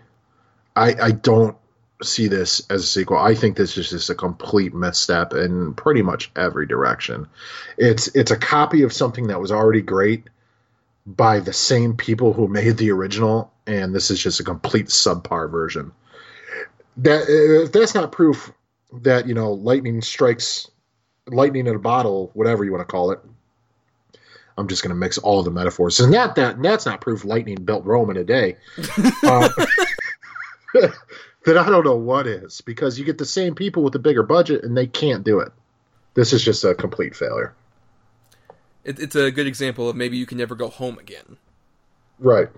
[0.75, 1.57] I, I don't
[2.03, 3.19] see this as a sequel.
[3.19, 7.27] I think this is just a complete misstep in pretty much every direction.
[7.79, 10.25] It's it's a copy of something that was already great
[11.07, 15.51] by the same people who made the original, and this is just a complete subpar
[15.51, 15.93] version
[16.99, 18.53] that if that's not proof
[18.93, 20.71] that you know lightning strikes
[21.27, 23.21] lightning in a bottle whatever you want to call it
[24.57, 27.63] i'm just going to mix all the metaphors and that that that's not proof lightning
[27.63, 28.57] built rome in a day
[29.25, 29.49] uh,
[31.47, 34.23] then i don't know what is because you get the same people with a bigger
[34.23, 35.53] budget and they can't do it.
[36.15, 37.55] This is just a complete failure.
[38.85, 41.39] It, it's a good example of maybe you can never go home again.
[42.19, 42.49] right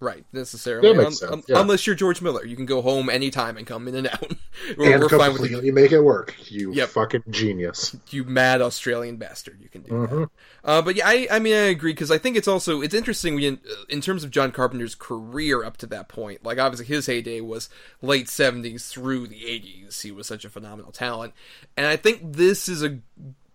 [0.00, 0.88] Right, necessarily.
[0.88, 1.60] That makes Un- sense, un- yeah.
[1.60, 4.20] Unless you're George Miller, you can go home anytime and come in and out.
[4.78, 6.88] we're, and we're fine with completely you, make it work you Yep.
[6.90, 9.58] fucking genius you mad Australian bastard.
[9.60, 10.18] You can do Mm-hmm.
[10.20, 10.28] that.
[10.64, 13.34] Uh, but yeah, I, I mean, I agree because I think it's also it's interesting
[13.34, 16.44] when, in, in terms of John Carpenter's career up to that point.
[16.44, 17.68] Like obviously his heyday was
[18.00, 20.02] late '70s through the '80s.
[20.02, 21.32] He was such a phenomenal talent,
[21.76, 22.98] and I think this is a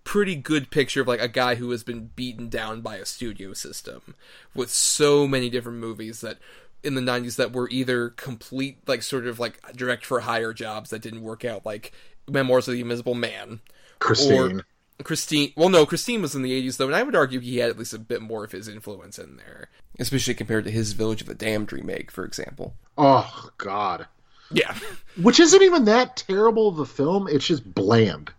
[0.04, 3.54] pretty good picture of like a guy who has been beaten down by a studio
[3.54, 4.16] system
[4.54, 6.38] with so many different movies that
[6.84, 10.89] in the 90s that were either complete like sort of like direct for hire jobs
[10.89, 11.93] that didn't work out like
[12.30, 13.62] memoirs of the invisible man
[13.99, 14.66] christine or
[15.04, 15.54] Christine.
[15.56, 17.78] Well, no, Christine was in the 80s, though, and I would argue he had at
[17.78, 19.70] least a bit more of his influence in there.
[19.99, 22.76] Especially compared to his Village of the Damned remake, for example.
[22.97, 24.08] oh god
[24.51, 24.76] Yeah.
[25.22, 27.28] which isn't even that terrible of a film.
[27.28, 28.32] It's just bland.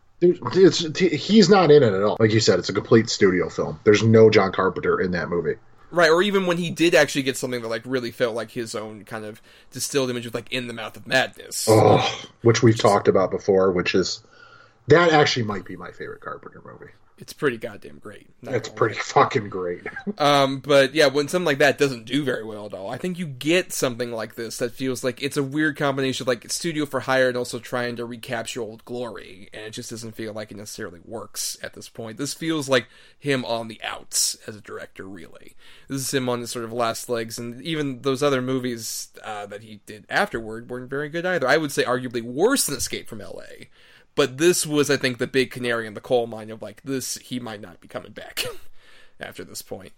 [0.55, 2.17] It's he's not in it at all.
[2.19, 3.81] Like you said, it's a complete studio film.
[3.85, 5.57] There's no John Carpenter in that movie.
[5.91, 8.75] right, or even when he did actually get something that, like, really felt like his
[8.75, 11.67] own kind of distilled image of, like, In the Mouth of Madness.
[11.69, 13.71] Oh, which we've talked about before.
[13.71, 14.23] Which is
[14.89, 16.93] that actually might be my favorite Carpenter movie.
[17.17, 18.27] It's pretty goddamn great.
[18.45, 19.87] Gonna pretty fucking great.
[20.19, 23.19] Um, but yeah, when something like that doesn't do very well at all, I think
[23.19, 26.87] you get something like this that feels like it's a weird combination of like studio
[26.87, 30.51] for hire and also trying to recapture old glory, and it just doesn't feel like
[30.51, 32.17] it necessarily works at this point.
[32.17, 32.87] This feels like
[33.19, 35.57] him on the outs as a director, really.
[35.89, 39.47] This is him on his sort of last legs, and even those other movies uh,
[39.47, 41.49] that he did afterward weren't very good either.
[41.49, 43.69] I would say arguably worse than Escape from L.A.
[44.15, 47.17] But this was, I think, the big canary in the coal mine of like this.
[47.19, 48.45] He might not be coming back.
[49.21, 49.93] after this point.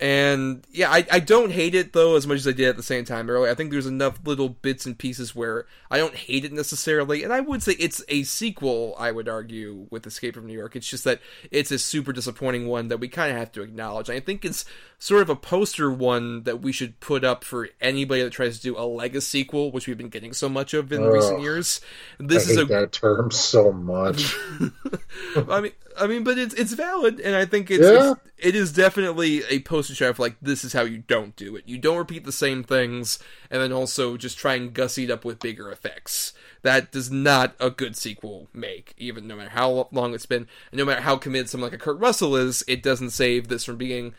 [0.00, 2.82] And yeah, I, I don't hate it though as much as I did at the
[2.82, 3.50] same time earlier.
[3.50, 7.32] I think there's enough little bits and pieces where I don't hate it necessarily, and
[7.32, 8.94] I would say it's a sequel.
[8.98, 10.76] I would argue with Escape from New York.
[10.76, 11.20] It's just that
[11.50, 14.10] it's a super disappointing one that we kind of have to acknowledge.
[14.10, 14.64] I think it's
[14.98, 18.62] sort of a poster one that we should put up for anybody that tries to
[18.62, 21.80] do a legacy sequel, which we've been getting so much of in recent years.
[22.18, 24.36] This I is hate a that term so much.
[25.48, 28.12] I mean, I mean, but it's it's valid, and I think it's, Yeah.
[28.12, 31.56] it's it is definitely a poster child for like this is how you don't do
[31.56, 31.64] it.
[31.66, 33.18] You don't repeat the same things,
[33.50, 36.32] and then also just try and gussy it up with bigger effects.
[36.62, 40.78] That does not a good sequel make, even no matter how long it's been, and
[40.78, 42.64] no matter how committed someone like a Kurt Russell is.
[42.68, 44.14] It doesn't save this from being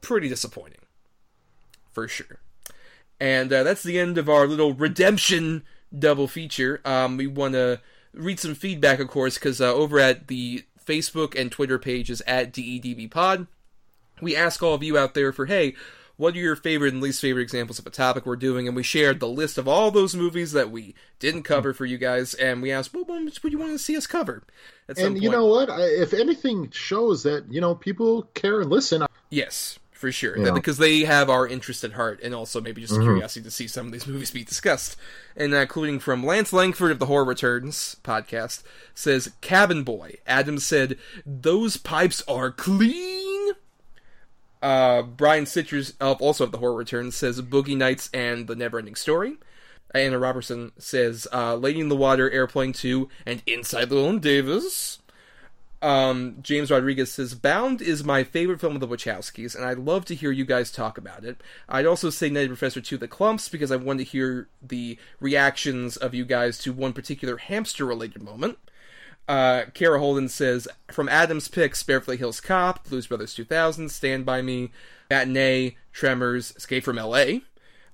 [0.00, 0.80] pretty disappointing,
[1.92, 2.40] for sure.
[3.18, 5.64] And uh, that's the end of our little redemption
[5.96, 6.80] double feature.
[6.84, 7.80] Um, we want to
[8.12, 12.52] read some feedback, of course, because uh, over at the Facebook and Twitter pages at
[12.52, 13.46] DEDBpod,
[14.20, 15.74] we ask all of you out there for, hey,
[16.16, 18.66] what are your favorite and least favorite examples of a topic we're doing?
[18.66, 21.98] And we shared the list of all those movies that we didn't cover for you
[21.98, 24.42] guys, and we asked, what ones would you want to see us cover?
[24.88, 25.68] At some and you know what?
[25.68, 30.38] I, if anything shows that you know people care and listen, Yes, for sure.
[30.38, 30.50] Yeah.
[30.52, 33.02] Because they have our interest at heart, and also maybe just Mhm.
[33.02, 34.96] curiosity to see some of these movies be discussed.
[35.36, 38.62] And uh, including from Lance Langford of the Horror Returns podcast
[38.94, 43.52] says, "Cabin Boy." Adam said, "Those pipes are clean."
[44.62, 48.96] Uh, Brian Citrus, of also of the Horror Returns, says, "Boogie Nights" and "The Neverending
[48.96, 49.36] Story."
[49.94, 54.98] Anna Robertson says, uh, "Lady in the Water," "Airplane 2," and "Inside Llewyn Davis."
[55.82, 60.04] Um, James Rodriguez says, Bound is my favorite film of the Wachowskis, and I'd love
[60.06, 61.40] to hear you guys talk about it.
[61.68, 65.96] I'd also say Nutty Professor to the Klumps because I want to hear the reactions
[65.96, 68.58] of you guys to one particular hamster related moment.
[69.28, 74.40] Uh, Kara Holden says, from Adam's picks, Beverly Hills Cop, Blues Brothers 2000, Stand By
[74.40, 74.70] Me,
[75.10, 77.40] Matinee, Tremors, Escape from LA.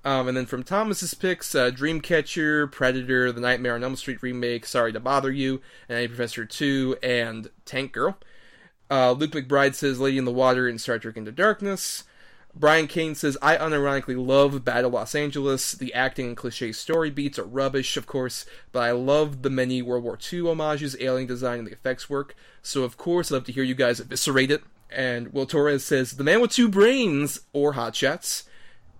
[0.05, 4.65] Um, and then from Thomas's picks, uh, Dreamcatcher, Predator, The Nightmare on Elm Street remake,
[4.65, 8.17] Sorry to Bother You, and Nutty Professor 2, and Tank Girl.
[8.91, 12.03] Uh, Luke McBride says Lady in the Water and Star Trek Into Darkness.
[12.55, 15.71] Brian Kane says, I unironically love Battle Los Angeles.
[15.71, 19.81] The acting and cliche story beats are rubbish, of course, but I love the many
[19.81, 22.35] World War II homages, alien design, and the effects work.
[22.61, 24.63] So, of course, I'd love to hear you guys eviscerate it.
[24.91, 28.43] And Will Torres says, The Man with Two Brains, or Hot Shots.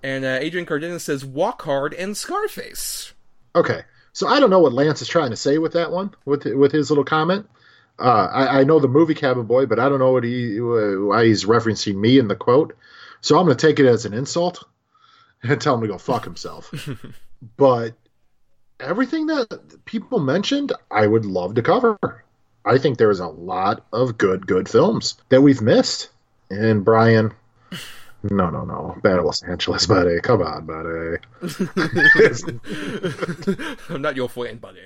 [0.04, 3.14] And uh, Adrian Cardenas says, Walk Hard and Scarface.
[3.56, 6.46] Okay, so I don't know what Lance is trying to say with that one, with
[6.46, 7.48] with his little comment.
[8.00, 11.26] Uh, I, I know the movie Cabin Boy, but I don't know what he why
[11.26, 12.76] he's referencing me in the quote.
[13.22, 14.64] So I'm going to take it as an insult
[15.42, 16.74] and tell him to go fuck himself.
[17.58, 17.94] but
[18.80, 21.98] everything that people mentioned, I would love to cover.
[22.66, 26.10] I think there's a lot of good, good films that we've missed.
[26.50, 27.34] And Brian,
[28.24, 30.20] no, no, no, Battle Los Angeles, buddy.
[30.22, 31.18] Come on, buddy.
[33.90, 34.80] I'm not your friend, buddy.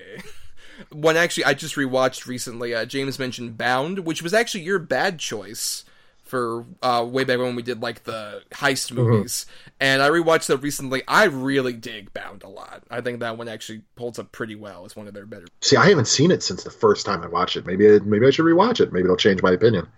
[0.90, 2.74] One actually, I just rewatched recently.
[2.74, 5.84] Uh, James mentioned Bound, which was actually your bad choice
[6.24, 9.46] for uh, way back when we did like the heist movies,
[9.80, 11.02] and I rewatched that recently.
[11.08, 12.84] I really dig Bound a lot.
[12.90, 14.84] I think that one actually holds up pretty well.
[14.84, 15.46] It's one of their better.
[15.62, 17.66] See, I haven't seen it since the first time I watched it.
[17.66, 18.92] Maybe maybe I should rewatch it.
[18.92, 19.88] Maybe it'll change my opinion.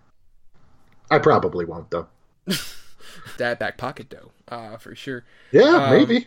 [1.11, 2.07] I probably won't though.
[3.36, 5.24] that back pocket dough, uh, for sure.
[5.50, 6.26] Yeah, Um, maybe.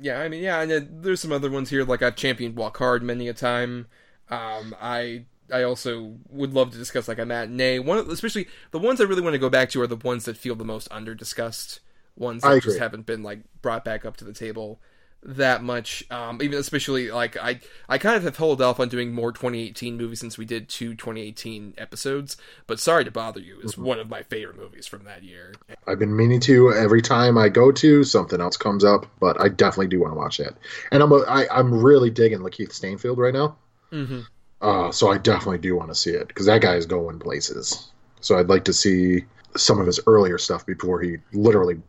[0.00, 1.84] Yeah, I mean, yeah, and uh, there's some other ones here.
[1.84, 3.86] Like I've championed Walk Hard many a time.
[4.28, 7.78] Um, I I also would love to discuss like a matinee.
[7.78, 10.24] One, of, especially the ones I really want to go back to are the ones
[10.24, 11.80] that feel the most under discussed.
[12.16, 14.80] Ones that I just haven't been like brought back up to the table
[15.24, 16.04] that much.
[16.10, 19.96] Um, even especially like I I kind of have held off on doing more 2018
[19.96, 22.36] movies since we did two 2018 episodes.
[22.66, 23.84] But sorry to bother you is Mm-hmm.
[23.84, 25.54] one of my favorite movies from that year.
[25.86, 26.72] I've been meaning to.
[26.72, 30.18] Every time I go to, something else comes up, but I definitely do want to
[30.18, 30.54] watch that.
[30.92, 33.56] And I'm a, I, I'm really digging Lakeith Stanfield right now.
[33.92, 34.20] Mm-hmm.
[34.60, 37.90] Uh, so I definitely do want to see it because that guy is going places.
[38.20, 39.24] So I'd like to see
[39.56, 41.80] some of his earlier stuff before he literally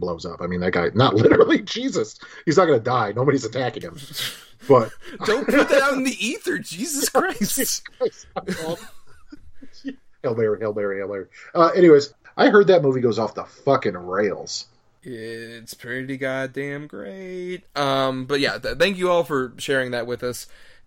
[0.00, 0.40] blows up.
[0.40, 3.12] I mean, that guy, not literally, Jesus, he's not going to die.
[3.14, 3.98] Nobody's attacking him.
[4.68, 4.90] But
[5.24, 7.82] Don't put that out in the ether, Jesus Christ.
[10.22, 11.26] Hail Mary, Hail Mary, Hail Mary.
[11.54, 14.66] Uh, anyways, I heard that movie goes off the fucking rails.
[15.02, 17.62] It's pretty goddamn great.
[17.74, 20.46] Um, but yeah, th- thank you all for sharing that with us.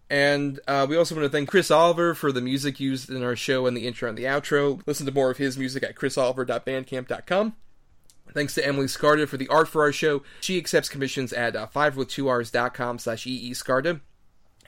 [0.09, 3.35] And uh, we also want to thank Chris Oliver for the music used in our
[3.35, 4.81] show and the intro and the outro.
[4.85, 7.55] Listen to more of his music at chrisoliver.bandcamp.com.
[8.33, 10.23] Thanks to Emily Scarda for the art for our show.
[10.41, 14.01] She accepts commissions at uh, 5with2rs.com slash eescarda.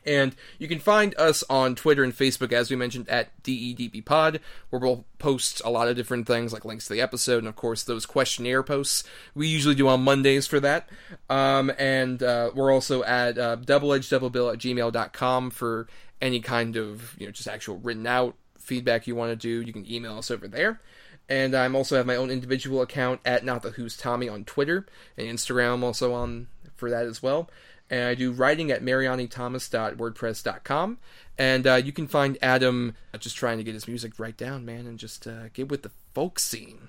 [0.05, 4.39] And you can find us on Twitter and Facebook, as we mentioned, at DEDBpod,
[4.69, 7.55] where we'll post a lot of different things, like links to the episode, and of
[7.55, 9.03] course, those questionnaire posts
[9.33, 10.89] we usually do on Mondays for that.
[11.29, 15.87] Um, and uh, we're also at uh, doubleedgedoublebill at gmail.com for
[16.21, 19.65] any kind of, you know, just actual written out feedback you want to do.
[19.65, 20.81] You can email us over there.
[21.27, 24.85] And I'm also have my own individual account at Not the Who's Tommy on Twitter
[25.17, 27.49] and Instagram also on for that as well.
[27.89, 30.97] And I do writing at marianithomas.wordpress.com.
[31.37, 34.87] And uh, you can find Adam just trying to get his music right down, man,
[34.87, 36.87] and just uh, get with the folk scene.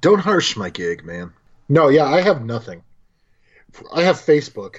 [0.00, 1.32] Don't harsh my gig, man.
[1.68, 2.82] No, yeah, I have nothing.
[3.92, 4.78] I have Facebook.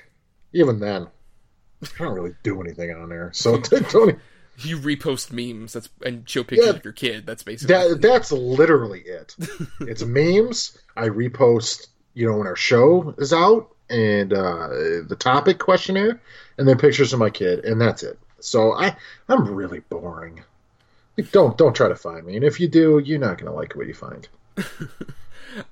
[0.54, 1.08] Even then,
[1.84, 3.32] I don't really do anything on there.
[3.34, 3.58] So
[3.92, 4.20] don't.
[4.62, 6.74] You repost memes that's and show pictures Yeah.
[6.76, 7.26] of your kid.
[7.26, 9.36] That's basically That, that's literally it.
[9.82, 10.78] it's memes.
[10.96, 14.68] I repost, you know, when our show is out and uh,
[15.08, 16.22] the topic questionnaire,
[16.58, 18.20] and then pictures of my kid, and that's it.
[18.40, 18.96] So I,
[19.28, 20.42] I'm really boring.
[21.18, 23.76] Like, Don't don't try to find me, and if you do, you're not gonna like
[23.76, 24.28] what you find.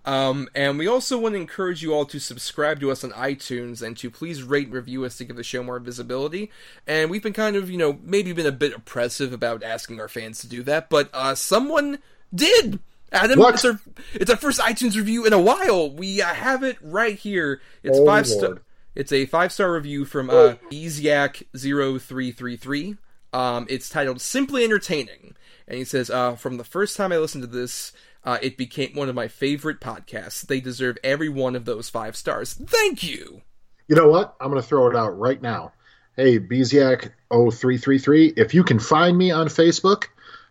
[0.05, 3.81] Um, and we also want to encourage you all to subscribe to us on iTunes
[3.81, 6.51] and to please rate and review us to give the show more visibility.
[6.85, 10.07] And we've been kind of, you know, maybe been a bit oppressive about asking our
[10.07, 11.99] fans to do that, but uh, someone
[12.33, 12.79] did.
[13.11, 13.79] Adam, it's our
[14.15, 15.89] it's our first iTunes review in a while.
[15.89, 17.61] We uh, have it right here.
[17.81, 18.61] It's Oh, five star.
[18.95, 22.97] It's a five star review from uh, Easiac0333.
[23.33, 25.35] Um, it's titled "Simply Entertaining,"
[25.67, 27.91] and he says, uh, "From the first time I listened to this,
[28.23, 30.45] uh, it became one of my favorite podcasts.
[30.45, 32.53] They deserve every one of those five stars.
[32.53, 33.41] Thank you."
[33.87, 34.35] You know what?
[34.41, 35.71] I'm going to throw it out right now.
[36.15, 40.05] Hey, Beziak0333, if you can find me on Facebook,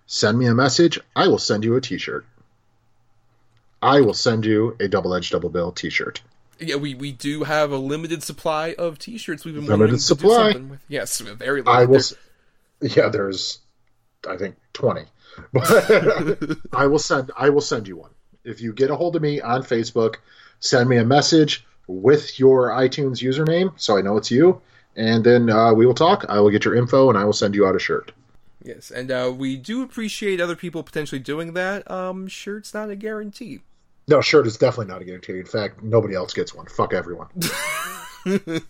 [0.07, 0.99] send me a message.
[1.15, 2.25] I will send you a t shirt.
[3.83, 6.23] I will send you a double edged double bill t shirt.
[6.59, 9.45] Yeah, we, we do have a limited supply of T-shirts.
[9.45, 10.79] We've been Limited wanting to do supply.
[10.89, 11.71] Yes, very limited.
[11.71, 12.01] I will.
[12.81, 13.59] There- Yeah, there's,
[14.27, 15.03] I think, 20.
[15.53, 17.31] But I will send.
[17.37, 18.11] I will send you one.
[18.45, 20.17] If you get a hold of me on Facebook,
[20.61, 21.65] send me a message.
[21.89, 24.61] with your iTunes username, so I know it's you.
[24.97, 26.25] And then uh, we will talk.
[26.29, 28.13] I will get your info, and I will send you out a shirt.
[28.65, 31.89] Yes, and uh, we do appreciate other people potentially doing that.
[31.89, 33.61] Um, shirt's not a guarantee.
[34.09, 35.39] No, shirt is definitely not a guarantee.
[35.39, 36.67] In fact, nobody else gets one.
[36.67, 37.29] Fuck everyone.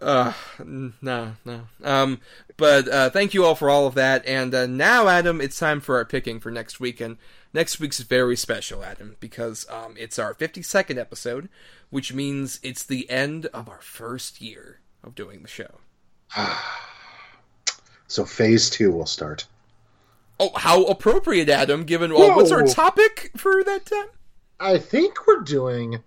[0.00, 0.32] uh,
[0.64, 1.60] no, no.
[1.82, 2.20] Um,
[2.56, 4.24] but uh, thank you all for all of that.
[4.26, 7.00] And uh, now, Adam, it's time for our picking for next week.
[7.00, 7.16] And
[7.52, 11.48] next week's very special, Adam, because um, it's our 52nd episode,
[11.90, 15.78] which means it's the end of our first year of doing the show.
[18.06, 19.46] so phase two will start.
[20.40, 24.08] Oh, how appropriate, Adam, given well, what's our topic for that time?
[24.58, 26.02] I think we're doing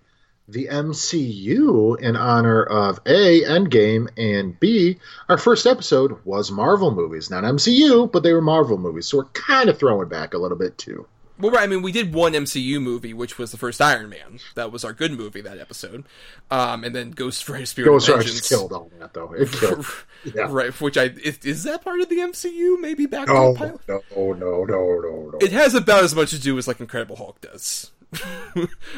[0.48, 7.30] the MCU in honor of A, Endgame, and B, our first episode was Marvel movies.
[7.30, 9.08] Not MCU, but they were Marvel movies.
[9.08, 11.06] So we're kind of throwing back a little bit too.
[11.40, 11.64] Well, right.
[11.64, 14.40] I mean, we did one MCU movie, which was the first Iron Man.
[14.56, 16.06] That was our good movie that episode.
[16.50, 19.34] Um, and then Ghost Rider Spirit Ghost of Rider killed all that though.
[19.34, 19.86] It killed.
[20.36, 20.48] yeah.
[20.50, 20.74] Right.
[20.82, 22.80] Which I is, is, that part of the MCU?
[22.80, 23.82] Maybe back no, to the pilot.
[23.88, 25.38] No, no, no, no, no.
[25.40, 27.92] It has about as much to do as like Incredible Hulk does.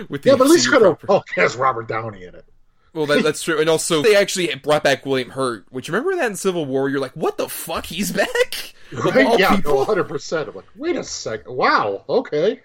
[0.10, 2.46] With yeah, but at least Incredible Hulk has Robert Downey in it.
[2.94, 5.66] Well, that, that's true, and also they actually brought back William Hurt.
[5.70, 6.90] Which remember that in Civil War?
[6.90, 7.86] You're like, what the fuck?
[7.86, 8.28] He's back?
[8.92, 9.38] Right?
[9.38, 10.50] Yeah, hundred percent.
[10.50, 11.56] I'm like, wait a second.
[11.56, 12.06] Wow.
[12.10, 12.60] Okay.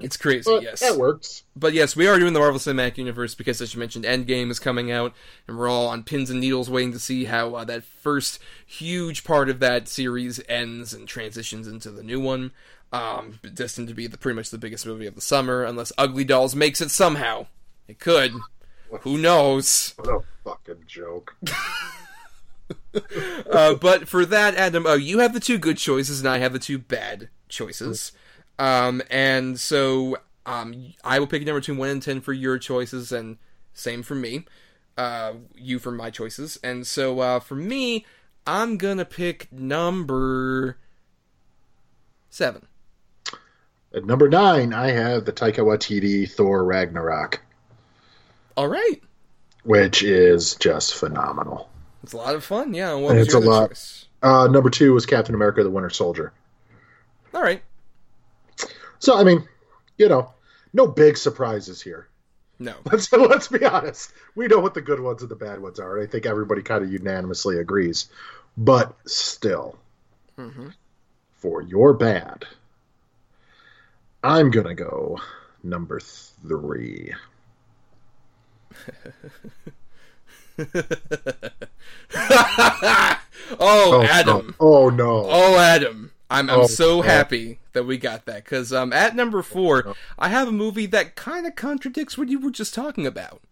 [0.00, 0.80] It's crazy, but yes.
[0.80, 1.44] That works.
[1.54, 4.58] But yes, we are doing the Marvel Cinematic Universe because, as you mentioned, Endgame is
[4.58, 5.12] coming out,
[5.46, 9.24] and we're all on pins and needles waiting to see how uh, that first huge
[9.24, 12.52] part of that series ends and transitions into the new one.
[12.92, 16.24] Um, destined to be the, pretty much the biggest movie of the summer, unless Ugly
[16.24, 17.46] Dolls makes it somehow.
[17.88, 18.34] It could.
[19.00, 19.94] Who knows?
[19.96, 21.36] What a fucking joke.
[23.50, 26.52] uh, but for that, Adam, uh, you have the two good choices, and I have
[26.52, 28.12] the two bad choices.
[28.58, 32.58] Um, and so um, I will pick a number between one and ten for your
[32.58, 33.38] choices, and
[33.72, 34.44] same for me.
[34.96, 38.04] Uh, you for my choices, and so uh, for me,
[38.46, 40.76] I'm gonna pick number
[42.28, 42.66] seven.
[43.94, 47.40] At number nine, I have the Taika Waititi Thor Ragnarok.
[48.56, 49.00] All right,
[49.64, 51.68] which is just phenomenal.
[52.02, 52.96] It's a lot of fun, yeah.
[52.96, 54.06] It's a lot.
[54.22, 56.32] Uh, number two was Captain America: The Winter Soldier.
[57.34, 57.62] All right.
[58.98, 59.46] So I mean,
[59.98, 60.32] you know,
[60.72, 62.08] no big surprises here.
[62.58, 62.74] No.
[62.84, 64.12] Let's let's be honest.
[64.34, 66.00] We know what the good ones and the bad ones are.
[66.00, 68.08] I think everybody kind of unanimously agrees.
[68.56, 69.78] But still,
[70.38, 70.68] mm-hmm.
[71.32, 72.44] for your bad,
[74.22, 75.18] I'm gonna go
[75.62, 77.12] number three.
[80.58, 80.66] oh,
[83.58, 84.46] oh, Adam.
[84.48, 84.54] No.
[84.60, 85.26] Oh no.
[85.28, 86.10] Oh, Adam.
[86.30, 87.02] I'm I'm Oh, so no.
[87.02, 91.14] happy that we got that because um at number four I have a movie that
[91.14, 93.42] kind of contradicts what you were just talking about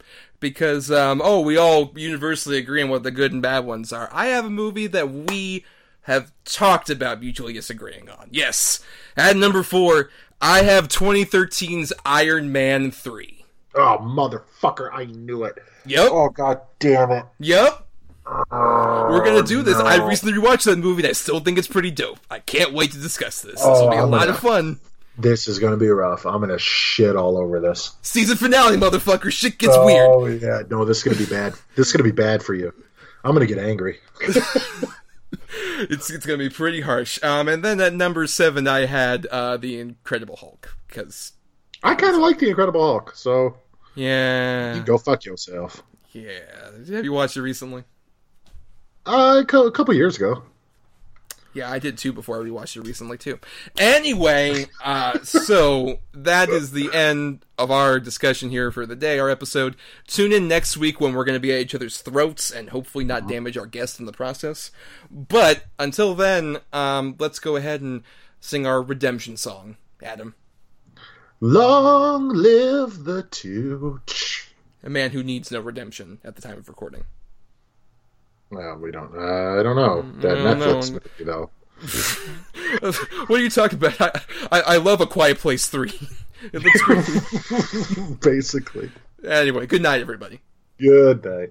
[0.41, 4.09] because um oh we all universally agree on what the good and bad ones are
[4.13, 5.65] I have a movie that we
[6.03, 8.81] have talked about mutually disagreeing on yes
[9.15, 10.09] at number four
[10.41, 13.45] I have 2013's Iron Man 3.
[13.75, 14.91] Oh, motherfucker!
[14.93, 15.59] I knew it.
[15.87, 17.25] yep Oh god damn it!
[17.39, 17.87] yep
[18.51, 19.77] we're gonna oh, do this.
[19.77, 22.19] I recently rewatched that movie and I still think it's pretty dope.
[22.31, 23.55] I can't wait to discuss this.
[23.55, 24.81] This Oh, will be oh, a I'm lot gonna- of fun.
[25.19, 26.25] This is gonna be rough.
[26.25, 27.97] I'm gonna shit all over this.
[28.03, 29.31] Season finale, motherfucker.
[29.31, 30.09] Shit gets oh, weird.
[30.11, 30.63] Oh yeah.
[30.71, 31.55] No, this is gonna be bad.
[31.77, 32.73] This is gonna be bad for you.
[33.23, 33.99] I'm gonna get angry.
[35.81, 37.23] It's it's gonna be pretty harsh.
[37.23, 41.33] Um, and then at number seven, I had uh the Incredible Hulk because
[41.83, 43.57] I kind of like the Incredible Hulk, so
[43.95, 45.83] yeah, you go fuck yourself.
[46.13, 46.41] yeah.
[46.91, 47.85] Have you watched it recently?
[49.07, 50.43] Uh, a a couple years ago.
[51.53, 53.41] Yeah, I did too before I rewatched it recently too.
[53.77, 59.29] Anyway, uh, so that is the end of our discussion here for the day, our
[59.29, 59.75] episode.
[60.07, 63.05] Tune in next week when we're going to be at each other's throats and hopefully
[63.05, 64.71] not damage our guests in the process.
[65.11, 68.03] But until then, um, let's go ahead and
[68.41, 70.35] sing our redemption song, Adam.
[71.41, 74.49] Long live the Tooch.
[74.83, 77.05] A man who needs no redemption at the time of recording.
[78.51, 79.15] Well, we don't.
[79.17, 81.01] Uh, I don't know that I don't Netflix know.
[81.19, 81.51] movie though.
[83.27, 84.01] what are you talking about?
[84.01, 84.11] I,
[84.53, 85.89] I, I love A Quiet Place 3.
[86.53, 88.21] it looks great.
[88.21, 88.91] Basically.
[89.27, 90.41] anyway, good night, everybody.
[90.79, 91.51] Good night.